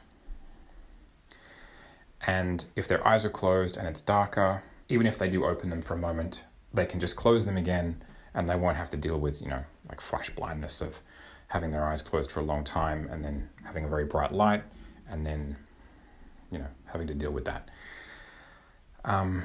And 2.27 2.65
if 2.75 2.89
their 2.89 3.07
eyes 3.07 3.25
are 3.25 3.31
closed 3.31 3.77
and 3.77 3.87
it's 3.87 4.01
darker, 4.01 4.63
even 4.89 5.07
if 5.07 5.19
they 5.19 5.29
do 5.29 5.45
open 5.45 5.71
them 5.71 5.83
for 5.83 5.95
a 5.95 5.99
moment, 5.99 6.45
they 6.73 6.87
can 6.87 7.01
just 7.01 7.17
close 7.17 7.45
them 7.45 7.57
again 7.57 8.03
and 8.35 8.49
they 8.49 8.57
won't 8.57 8.77
have 8.77 8.91
to 8.91 8.97
deal 8.97 9.19
with, 9.19 9.41
you 9.41 9.49
know, 9.49 9.65
like 9.89 10.01
flash 10.01 10.31
blindness 10.31 10.81
of 10.81 11.01
having 11.49 11.71
their 11.71 11.87
eyes 11.87 12.03
closed 12.03 12.31
for 12.31 12.41
a 12.41 12.45
long 12.45 12.65
time 12.65 13.09
and 13.11 13.25
then 13.25 13.49
having 13.65 13.85
a 13.85 13.89
very 13.89 14.05
bright 14.05 14.33
light 14.33 14.65
and 15.09 15.25
then, 15.25 15.57
you 16.51 16.59
know, 16.59 16.67
having 16.87 17.07
to 17.07 17.15
deal 17.15 17.31
with 17.31 17.45
that. 17.45 17.69
Um, 19.05 19.45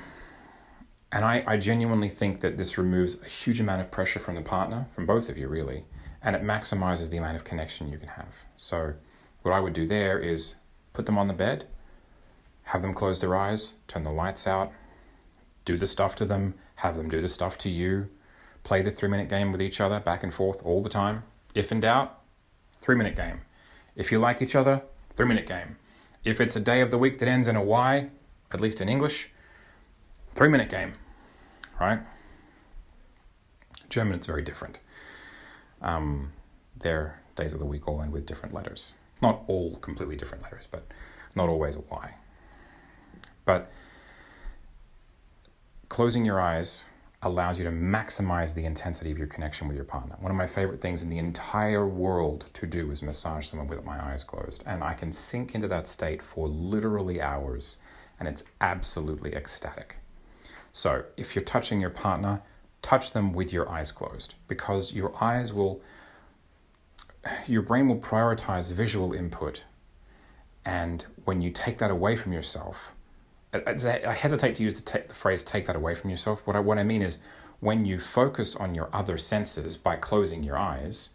and 1.11 1.25
I, 1.25 1.43
I 1.45 1.57
genuinely 1.57 2.09
think 2.09 2.39
that 2.39 2.57
this 2.57 2.77
removes 2.77 3.21
a 3.21 3.27
huge 3.27 3.59
amount 3.59 3.81
of 3.81 3.91
pressure 3.91 4.19
from 4.19 4.35
the 4.35 4.41
partner, 4.41 4.87
from 4.93 5.05
both 5.05 5.29
of 5.29 5.37
you, 5.37 5.47
really, 5.47 5.85
and 6.23 6.35
it 6.35 6.43
maximizes 6.43 7.09
the 7.09 7.17
amount 7.17 7.35
of 7.35 7.43
connection 7.43 7.89
you 7.89 7.97
can 7.97 8.07
have. 8.09 8.35
So, 8.55 8.93
what 9.41 9.53
I 9.53 9.59
would 9.59 9.73
do 9.73 9.87
there 9.87 10.19
is 10.19 10.55
put 10.93 11.05
them 11.05 11.17
on 11.17 11.27
the 11.27 11.33
bed, 11.33 11.65
have 12.63 12.81
them 12.81 12.93
close 12.93 13.19
their 13.19 13.35
eyes, 13.35 13.73
turn 13.87 14.03
the 14.03 14.11
lights 14.11 14.47
out, 14.47 14.71
do 15.65 15.77
the 15.77 15.87
stuff 15.87 16.15
to 16.15 16.25
them, 16.25 16.53
have 16.75 16.95
them 16.95 17.09
do 17.09 17.21
the 17.21 17.29
stuff 17.29 17.57
to 17.59 17.69
you, 17.69 18.09
play 18.63 18.81
the 18.81 18.91
three 18.91 19.09
minute 19.09 19.29
game 19.29 19.51
with 19.51 19.61
each 19.61 19.81
other 19.81 19.99
back 19.99 20.23
and 20.23 20.33
forth 20.33 20.61
all 20.63 20.81
the 20.81 20.89
time. 20.89 21.23
If 21.53 21.71
in 21.71 21.81
doubt, 21.81 22.19
three 22.79 22.95
minute 22.95 23.15
game. 23.15 23.41
If 23.95 24.11
you 24.11 24.19
like 24.19 24.41
each 24.41 24.55
other, 24.55 24.81
three 25.13 25.27
minute 25.27 25.47
game. 25.47 25.77
If 26.23 26.39
it's 26.39 26.55
a 26.55 26.59
day 26.59 26.81
of 26.81 26.91
the 26.91 26.97
week 26.97 27.19
that 27.19 27.27
ends 27.27 27.47
in 27.47 27.55
a 27.55 27.63
Y, 27.63 28.09
at 28.51 28.61
least 28.61 28.79
in 28.79 28.87
English, 28.87 29.29
three 30.33 30.49
minute 30.49 30.69
game, 30.69 30.93
right? 31.79 31.99
German, 33.89 34.15
it's 34.15 34.25
very 34.25 34.41
different. 34.41 34.79
Um, 35.81 36.31
their 36.79 37.21
days 37.35 37.53
of 37.53 37.59
the 37.59 37.65
week 37.65 37.87
all 37.87 38.01
end 38.01 38.11
with 38.11 38.25
different 38.25 38.53
letters. 38.53 38.93
Not 39.21 39.43
all 39.47 39.75
completely 39.77 40.15
different 40.15 40.43
letters, 40.43 40.67
but 40.69 40.85
not 41.35 41.49
always 41.49 41.75
a 41.75 41.81
Y. 41.81 42.15
But 43.45 43.71
closing 45.89 46.25
your 46.25 46.39
eyes 46.39 46.85
allows 47.23 47.59
you 47.59 47.65
to 47.65 47.71
maximize 47.71 48.53
the 48.55 48.65
intensity 48.65 49.11
of 49.11 49.17
your 49.17 49.27
connection 49.27 49.67
with 49.67 49.75
your 49.75 49.85
partner. 49.85 50.15
One 50.19 50.31
of 50.31 50.37
my 50.37 50.47
favorite 50.47 50.81
things 50.81 51.03
in 51.03 51.09
the 51.09 51.19
entire 51.19 51.87
world 51.87 52.45
to 52.53 52.65
do 52.65 52.89
is 52.89 53.03
massage 53.03 53.45
someone 53.45 53.67
with 53.67 53.85
my 53.85 54.03
eyes 54.03 54.23
closed. 54.23 54.63
And 54.65 54.83
I 54.83 54.93
can 54.93 55.11
sink 55.11 55.53
into 55.53 55.67
that 55.67 55.87
state 55.87 56.23
for 56.23 56.47
literally 56.47 57.21
hours, 57.21 57.77
and 58.19 58.27
it's 58.27 58.43
absolutely 58.59 59.35
ecstatic. 59.35 59.97
So, 60.71 61.03
if 61.17 61.35
you're 61.35 61.43
touching 61.43 61.81
your 61.81 61.89
partner, 61.89 62.41
touch 62.81 63.11
them 63.11 63.33
with 63.33 63.51
your 63.51 63.69
eyes 63.69 63.91
closed 63.91 64.35
because 64.47 64.93
your 64.93 65.13
eyes 65.21 65.53
will, 65.53 65.81
your 67.47 67.61
brain 67.61 67.87
will 67.87 67.99
prioritize 67.99 68.73
visual 68.73 69.13
input. 69.13 69.63
And 70.65 71.05
when 71.25 71.41
you 71.41 71.51
take 71.51 71.77
that 71.79 71.91
away 71.91 72.15
from 72.15 72.33
yourself, 72.33 72.93
I 73.53 74.13
hesitate 74.13 74.55
to 74.55 74.63
use 74.63 74.81
the, 74.81 74.91
te- 74.99 75.07
the 75.07 75.13
phrase 75.13 75.43
take 75.43 75.65
that 75.65 75.75
away 75.75 75.93
from 75.93 76.09
yourself. 76.09 76.45
What 76.47 76.55
I, 76.55 76.59
what 76.59 76.77
I 76.77 76.83
mean 76.83 77.01
is 77.01 77.17
when 77.59 77.85
you 77.85 77.99
focus 77.99 78.55
on 78.55 78.73
your 78.73 78.89
other 78.93 79.17
senses 79.17 79.75
by 79.75 79.97
closing 79.97 80.41
your 80.41 80.57
eyes, 80.57 81.09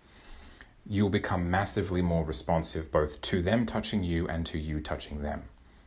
you'll 0.87 1.11
become 1.11 1.51
massively 1.51 2.03
more 2.03 2.25
responsive 2.25 2.93
both 2.93 3.21
to 3.23 3.43
them 3.43 3.67
touching 3.67 4.05
you 4.05 4.29
and 4.29 4.45
to 4.47 4.59
you 4.59 4.81
touching 4.81 5.23
them. 5.23 5.45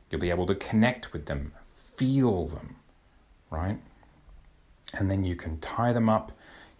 You'll 0.09 0.21
be 0.21 0.31
able 0.31 0.47
to 0.47 0.55
connect 0.55 1.13
with 1.13 1.27
them, 1.27 1.53
feel 1.75 2.47
them, 2.47 2.75
right? 3.49 3.79
And 4.93 5.09
then 5.09 5.23
you 5.23 5.35
can 5.35 5.59
tie 5.59 5.93
them 5.93 6.09
up, 6.09 6.31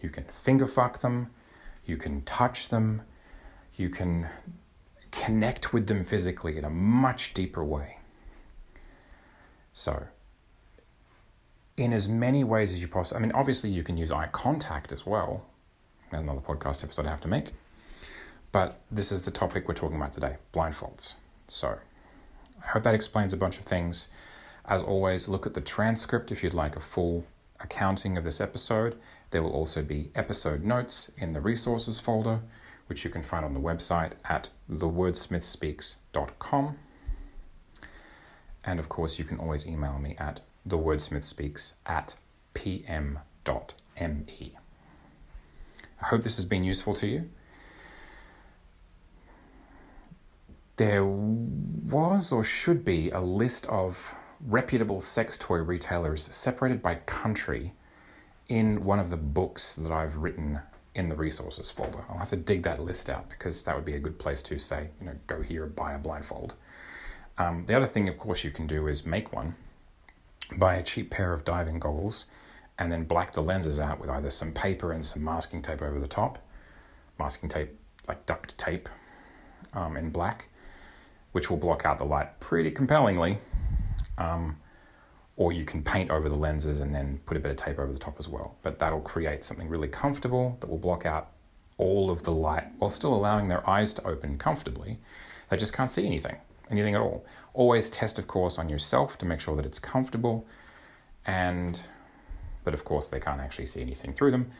you 0.02 0.10
can 0.10 0.24
finger 0.26 0.68
fuck 0.68 1.00
them, 1.00 1.30
you 1.86 1.98
can 1.98 2.22
touch 2.24 2.70
them, 2.70 3.02
you 3.76 3.90
can 3.90 4.28
connect 5.12 5.74
with 5.74 5.88
them 5.88 6.04
physically 6.04 6.58
in 6.58 6.66
a 6.66 6.70
much 6.70 7.34
deeper 7.34 7.64
way. 7.64 7.98
So, 9.74 10.08
in 11.78 11.94
as 11.94 12.10
many 12.10 12.44
ways 12.44 12.72
as 12.72 12.82
you 12.82 12.88
possibly, 12.88 13.20
I 13.20 13.22
mean, 13.22 13.32
obviously 13.32 13.70
you 13.70 13.84
can 13.84 13.98
use 13.98 14.12
eye 14.12 14.28
contact 14.32 14.92
as 14.92 15.06
well. 15.06 15.46
Another 16.12 16.42
podcast 16.42 16.84
episode 16.84 17.06
I 17.06 17.10
have 17.10 17.22
to 17.22 17.28
make. 17.28 17.54
But 18.52 18.82
this 18.92 19.12
is 19.12 19.24
the 19.24 19.32
topic 19.32 19.68
we're 19.68 19.76
talking 19.76 19.98
about 19.98 20.12
today 20.12 20.38
blindfolds. 20.54 21.16
So, 21.48 21.78
I 22.64 22.68
hope 22.68 22.84
that 22.84 22.96
explains 22.96 23.32
a 23.32 23.38
bunch 23.38 23.60
of 23.60 23.66
things. 23.66 24.10
As 24.70 24.82
always, 24.84 25.28
look 25.28 25.46
at 25.48 25.56
the 25.56 25.62
transcript 25.62 26.32
if 26.32 26.44
you'd 26.44 26.54
like 26.54 26.76
a 26.76 26.80
full 26.80 27.26
accounting 27.60 28.20
of 28.20 28.24
this 28.24 28.40
episode. 28.40 29.00
There 29.32 29.42
will 29.42 29.52
also 29.52 29.82
be 29.82 30.12
episode 30.14 30.64
notes 30.64 31.10
in 31.18 31.34
the 31.34 31.42
resources 31.42 32.00
folder, 32.00 32.42
which 32.86 33.04
you 33.04 33.10
can 33.10 33.24
find 33.24 33.44
on 33.44 33.56
the 33.56 33.60
website 33.60 34.12
at 34.26 34.52
thewordsmithspeaks.com. 34.72 36.78
And 38.64 38.80
of 38.80 38.90
course, 38.90 39.18
you 39.18 39.26
can 39.26 39.40
always 39.40 39.66
email 39.66 39.98
me 39.98 40.16
at 40.20 40.42
thewordsmithspeaks 40.68 41.74
at 41.88 42.14
pm.me. 42.54 43.24
I 46.02 46.06
hope 46.06 46.22
this 46.22 46.36
has 46.36 46.46
been 46.46 46.64
useful 46.64 46.94
to 46.94 47.08
you. 47.08 47.28
There 50.76 51.04
was 51.04 52.32
or 52.32 52.44
should 52.44 52.86
be 52.86 53.10
a 53.10 53.20
list 53.20 53.66
of 53.66 54.14
reputable 54.46 55.02
sex 55.02 55.38
toy 55.38 55.58
retailers 55.58 56.24
separated 56.34 56.82
by 56.82 56.96
country 56.96 57.74
in 58.48 58.84
one 58.84 59.00
of 59.00 59.10
the 59.10 59.18
books 59.18 59.76
that 59.76 59.92
I've 59.92 60.18
written 60.18 60.60
in 60.96 61.10
the 61.10 61.16
resources 61.16 61.70
folder. 61.70 62.04
I'll 62.10 62.18
have 62.18 62.30
to 62.30 62.36
dig 62.36 62.64
that 62.64 62.80
list 62.82 63.10
out 63.10 63.30
because 63.30 63.64
that 63.64 63.76
would 63.76 63.86
be 63.86 63.94
a 63.94 64.00
good 64.00 64.18
place 64.18 64.42
to 64.44 64.58
say, 64.58 64.90
you 65.00 65.08
know, 65.08 65.14
go 65.28 65.42
here, 65.42 65.66
buy 65.66 65.94
a 65.94 66.00
blindfold. 66.00 66.56
Um, 67.38 67.66
the 67.68 67.76
other 67.76 67.86
thing, 67.86 68.10
of 68.10 68.18
course, 68.18 68.44
you 68.44 68.52
can 68.52 68.68
do 68.68 68.88
is 68.88 69.06
make 69.06 69.32
one, 69.32 69.56
buy 70.58 70.76
a 70.76 70.84
cheap 70.84 71.10
pair 71.10 71.32
of 71.32 71.46
diving 71.46 71.80
goggles, 71.80 72.26
and 72.78 72.92
then 72.92 73.04
black 73.04 73.34
the 73.34 73.42
lenses 73.42 73.80
out 73.80 74.00
with 74.00 74.10
either 74.10 74.30
some 74.30 74.52
paper 74.52 74.92
and 74.92 75.06
some 75.06 75.24
masking 75.24 75.62
tape 75.62 75.82
over 75.82 76.00
the 76.00 76.08
top. 76.08 76.40
Masking 77.18 77.50
tape, 77.50 77.78
like 78.08 78.26
duct 78.26 78.58
tape, 78.58 78.90
um, 79.74 79.96
in 79.96 80.10
black, 80.10 80.50
which 81.32 81.50
will 81.50 81.58
block 81.58 81.86
out 81.86 82.00
the 82.00 82.06
light 82.06 82.40
pretty 82.40 82.72
compellingly. 82.72 83.38
Um, 84.20 84.58
or 85.36 85.54
you 85.54 85.64
can 85.64 85.82
paint 85.82 86.12
over 86.12 86.28
the 86.28 86.36
lenses 86.36 86.82
and 86.82 86.94
then 86.94 87.22
put 87.26 87.38
a 87.38 87.40
bit 87.40 87.50
of 87.50 87.58
tape 87.58 87.80
over 87.80 87.94
the 87.94 88.00
top 88.00 88.18
as 88.20 88.28
well. 88.28 88.58
But 88.62 88.78
that'll 88.78 89.00
create 89.00 89.46
something 89.46 89.70
really 89.70 89.88
comfortable 89.88 90.58
that 90.60 90.70
will 90.70 90.78
block 90.78 91.06
out 91.06 91.32
all 91.78 92.12
of 92.12 92.24
the 92.24 92.32
light 92.32 92.66
while 92.78 92.92
still 92.92 93.14
allowing 93.14 93.48
their 93.48 93.68
eyes 93.68 93.94
to 93.94 94.06
open 94.06 94.38
comfortably. 94.38 95.00
They 95.50 95.56
just 95.56 95.74
can't 95.74 95.90
see 95.90 96.06
anything 96.06 96.36
anything 96.70 96.96
at 96.96 97.02
all. 97.02 97.26
Always 97.54 97.90
test, 97.90 98.20
of 98.20 98.28
course, 98.28 98.58
on 98.58 98.70
yourself 98.70 99.18
to 99.20 99.26
make 99.26 99.40
sure 99.40 99.56
that 99.56 99.66
it's 99.66 99.80
comfortable, 99.80 100.48
and 101.26 101.82
but 102.64 102.74
of 102.74 102.84
course 102.86 103.08
they 103.08 103.20
can't 103.20 103.42
actually 103.42 103.66
see 103.66 103.82
anything 103.82 104.14
through 104.14 104.32
them. 104.32 104.52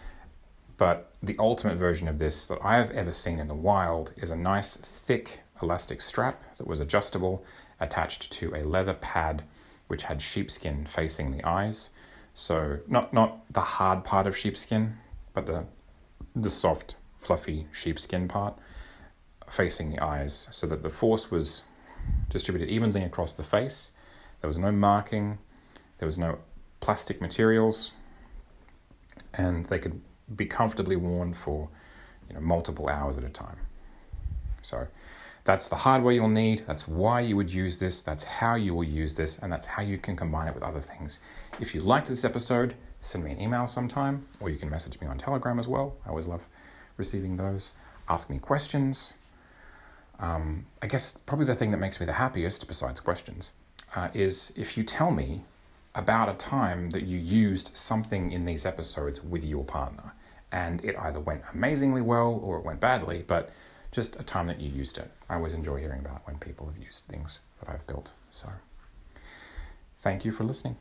But 0.78 1.14
the 1.22 1.36
ultimate 1.40 1.78
version 1.78 2.08
of 2.08 2.18
this 2.18 2.48
that 2.48 2.60
I 2.64 2.78
have 2.78 2.92
ever 2.92 3.12
seen 3.12 3.40
in 3.40 3.48
the 3.48 3.56
wild 3.56 4.14
is 4.18 4.32
a 4.32 4.36
nice 4.36 4.78
thick 4.78 5.42
elastic 5.62 6.02
strap 6.02 6.42
that 6.58 6.66
was 6.66 6.80
adjustable, 6.80 7.44
attached 7.80 8.32
to 8.32 8.56
a 8.56 8.64
leather 8.64 8.94
pad 8.94 9.44
which 9.88 10.04
had 10.04 10.22
sheepskin 10.22 10.86
facing 10.86 11.32
the 11.32 11.44
eyes. 11.44 11.90
So 12.34 12.80
not 12.88 13.14
not 13.14 13.52
the 13.52 13.62
hard 13.62 14.04
part 14.04 14.28
of 14.28 14.38
sheepskin, 14.38 14.98
but 15.34 15.46
the 15.46 15.66
the 16.36 16.50
soft, 16.50 16.96
fluffy 17.18 17.68
sheepskin 17.74 18.28
part 18.28 18.58
facing 19.50 19.90
the 19.90 20.00
eyes, 20.00 20.48
so 20.52 20.68
that 20.68 20.84
the 20.84 20.90
force 20.90 21.32
was 21.32 21.64
distributed 22.30 22.70
evenly 22.70 23.04
across 23.04 23.34
the 23.34 23.44
face. 23.44 23.92
There 24.42 24.48
was 24.48 24.58
no 24.58 24.72
marking, 24.72 25.40
there 25.98 26.06
was 26.06 26.18
no 26.18 26.38
plastic 26.80 27.20
materials, 27.20 27.92
and 29.34 29.66
they 29.66 29.80
could 29.80 30.02
be 30.36 30.46
comfortably 30.46 30.96
worn 30.96 31.34
for 31.34 31.70
you 32.28 32.36
know, 32.36 32.42
multiple 32.42 32.88
hours 32.88 33.18
at 33.18 33.24
a 33.24 33.30
time. 33.30 33.58
So 34.62 34.88
that's 35.44 35.70
the 35.70 35.76
hardware 35.76 36.14
you'll 36.14 36.28
need, 36.28 36.64
that's 36.68 36.88
why 36.88 37.22
you 37.22 37.36
would 37.36 37.52
use 37.52 37.78
this, 37.78 38.02
that's 38.02 38.24
how 38.24 38.56
you 38.56 38.74
will 38.74 38.84
use 38.84 39.14
this, 39.16 39.40
and 39.40 39.52
that's 39.52 39.66
how 39.66 39.82
you 39.82 39.98
can 39.98 40.16
combine 40.16 40.48
it 40.48 40.54
with 40.54 40.64
other 40.64 40.82
things. 40.82 41.20
If 41.60 41.74
you 41.74 41.82
liked 41.82 42.08
this 42.08 42.26
episode, 42.26 42.76
send 43.00 43.24
me 43.24 43.32
an 43.32 43.42
email 43.42 43.66
sometime, 43.68 44.28
or 44.40 44.50
you 44.50 44.58
can 44.58 44.70
message 44.70 45.00
me 45.00 45.08
on 45.08 45.18
Telegram 45.18 45.60
as 45.60 45.68
well. 45.68 45.96
I 46.06 46.10
always 46.10 46.28
love 46.28 46.48
receiving 46.98 47.38
those. 47.38 47.72
Ask 48.08 48.30
me 48.30 48.40
questions. 48.40 49.14
Um, 50.20 50.66
I 50.82 50.88
guess 50.88 51.14
probably 51.14 51.46
the 51.46 51.56
thing 51.56 51.72
that 51.72 51.78
makes 51.78 52.00
me 52.00 52.06
the 52.06 52.14
happiest, 52.14 52.68
besides 52.68 53.00
questions, 53.00 53.54
uh, 53.96 54.10
is 54.14 54.54
if 54.58 54.78
you 54.78 54.84
tell 54.84 55.12
me 55.12 55.44
about 55.96 56.30
a 56.30 56.34
time 56.34 56.92
that 56.92 57.04
you 57.04 57.18
used 57.18 57.76
something 57.76 58.32
in 58.32 58.46
these 58.46 58.66
episodes 58.66 59.24
with 59.24 59.44
your 59.44 59.64
partner 59.64 60.14
and 60.52 60.84
it 60.84 60.96
either 60.98 61.20
went 61.20 61.42
amazingly 61.54 62.02
well 62.02 62.40
or 62.44 62.58
it 62.58 62.66
went 62.66 62.80
badly, 62.80 63.24
but 63.26 63.50
just 63.92 64.20
a 64.20 64.24
time 64.24 64.48
that 64.48 64.60
you 64.60 64.70
used 64.70 64.98
it. 64.98 65.12
I 65.30 65.36
always 65.36 65.54
enjoy 65.54 65.78
hearing 65.78 66.00
about 66.00 66.26
when 66.26 66.38
people 66.38 66.68
have 66.68 66.78
used 66.78 67.06
things 67.06 67.42
that 67.60 67.70
I've 67.70 67.86
built. 67.88 68.14
So, 68.30 68.50
thank 70.00 70.26
you 70.26 70.32
for 70.32 70.44
listening. 70.44 70.78